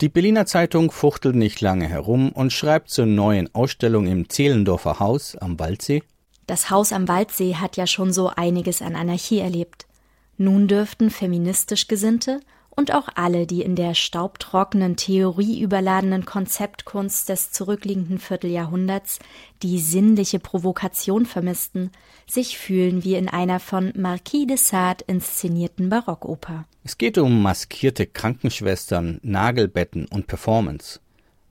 [0.00, 5.36] Die Berliner Zeitung fuchtelt nicht lange herum und schreibt zur neuen Ausstellung im Zehlendorfer Haus
[5.36, 6.02] am Waldsee.
[6.46, 9.86] Das Haus am Waldsee hat ja schon so einiges an Anarchie erlebt.
[10.38, 12.40] Nun dürften feministisch Gesinnte
[12.80, 19.18] und auch alle, die in der staubtrockenen, theorieüberladenen Konzeptkunst des zurückliegenden Vierteljahrhunderts
[19.62, 21.90] die sinnliche Provokation vermissten,
[22.26, 26.64] sich fühlen wie in einer von Marquis de Sade inszenierten Barockoper.
[26.82, 31.00] Es geht um maskierte Krankenschwestern, Nagelbetten und Performance.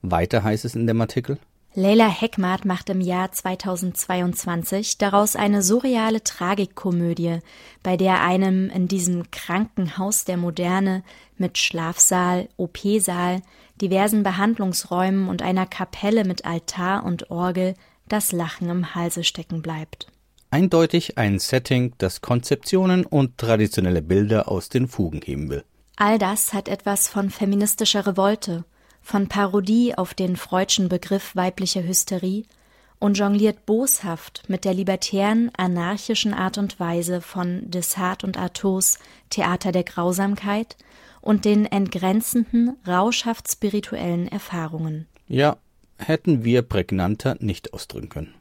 [0.02, 1.38] Weiter heißt es in dem Artikel.
[1.76, 7.40] Leila Heckmart macht im Jahr 2022 daraus eine surreale Tragikkomödie,
[7.84, 11.04] bei der einem in diesem Krankenhaus der Moderne
[11.38, 13.44] mit Schlafsaal, OP-Saal,
[13.80, 17.76] diversen Behandlungsräumen und einer Kapelle mit Altar und Orgel
[18.08, 20.08] das Lachen im Halse stecken bleibt.
[20.50, 25.64] Eindeutig ein Setting, das Konzeptionen und traditionelle Bilder aus den Fugen heben will.
[25.96, 28.64] All das hat etwas von feministischer Revolte,
[29.02, 32.46] von Parodie auf den freudschen Begriff weiblicher Hysterie
[33.00, 39.72] und jongliert boshaft mit der libertären, anarchischen Art und Weise von Desart und Artaus Theater
[39.72, 40.76] der Grausamkeit
[41.22, 45.08] und den entgrenzenden, rauschhaft spirituellen Erfahrungen.
[45.28, 45.58] Ja,
[45.98, 48.34] hätten wir prägnanter nicht ausdrücken können.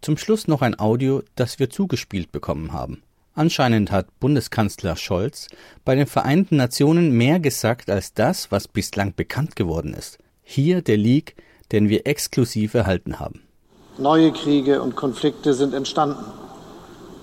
[0.00, 3.02] Zum Schluss noch ein Audio, das wir zugespielt bekommen haben.
[3.34, 5.48] Anscheinend hat Bundeskanzler Scholz
[5.86, 10.18] bei den Vereinten Nationen mehr gesagt als das, was bislang bekannt geworden ist.
[10.42, 11.36] Hier der Leak,
[11.72, 13.40] den wir exklusiv erhalten haben.
[13.96, 16.24] Neue Kriege und Konflikte sind entstanden.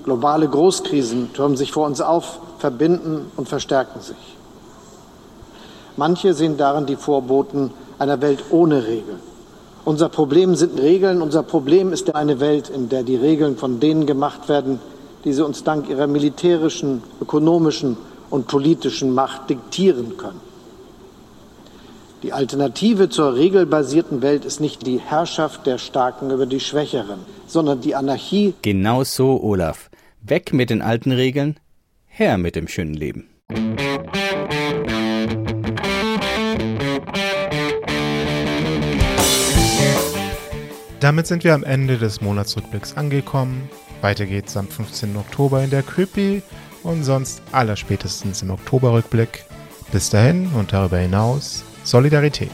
[0.04, 4.38] Globale Großkrisen türmen sich vor uns auf, verbinden und verstärken sich.
[5.96, 9.20] Manche sehen darin die Vorboten einer Welt ohne Regeln.
[9.86, 14.06] Unser Problem sind Regeln, unser Problem ist eine Welt, in der die Regeln von denen
[14.06, 14.80] gemacht werden,
[15.24, 17.98] die sie uns dank ihrer militärischen, ökonomischen
[18.30, 20.42] und politischen Macht diktieren können.
[22.22, 27.80] Die Alternative zur regelbasierten Welt ist nicht die Herrschaft der Starken über die Schwächeren, sondern
[27.80, 28.54] die Anarchie.
[28.62, 29.90] Genau so, Olaf.
[30.22, 31.58] Weg mit den alten Regeln,
[32.08, 33.30] her mit dem schönen Leben.
[41.00, 43.70] Damit sind wir am Ende des Monatsrückblicks angekommen.
[44.02, 45.18] Weiter geht's am 15.
[45.18, 46.42] Oktober in der Creepy
[46.84, 49.46] und sonst allerspätestens im Oktoberrückblick.
[49.92, 52.52] Bis dahin und darüber hinaus Solidarität.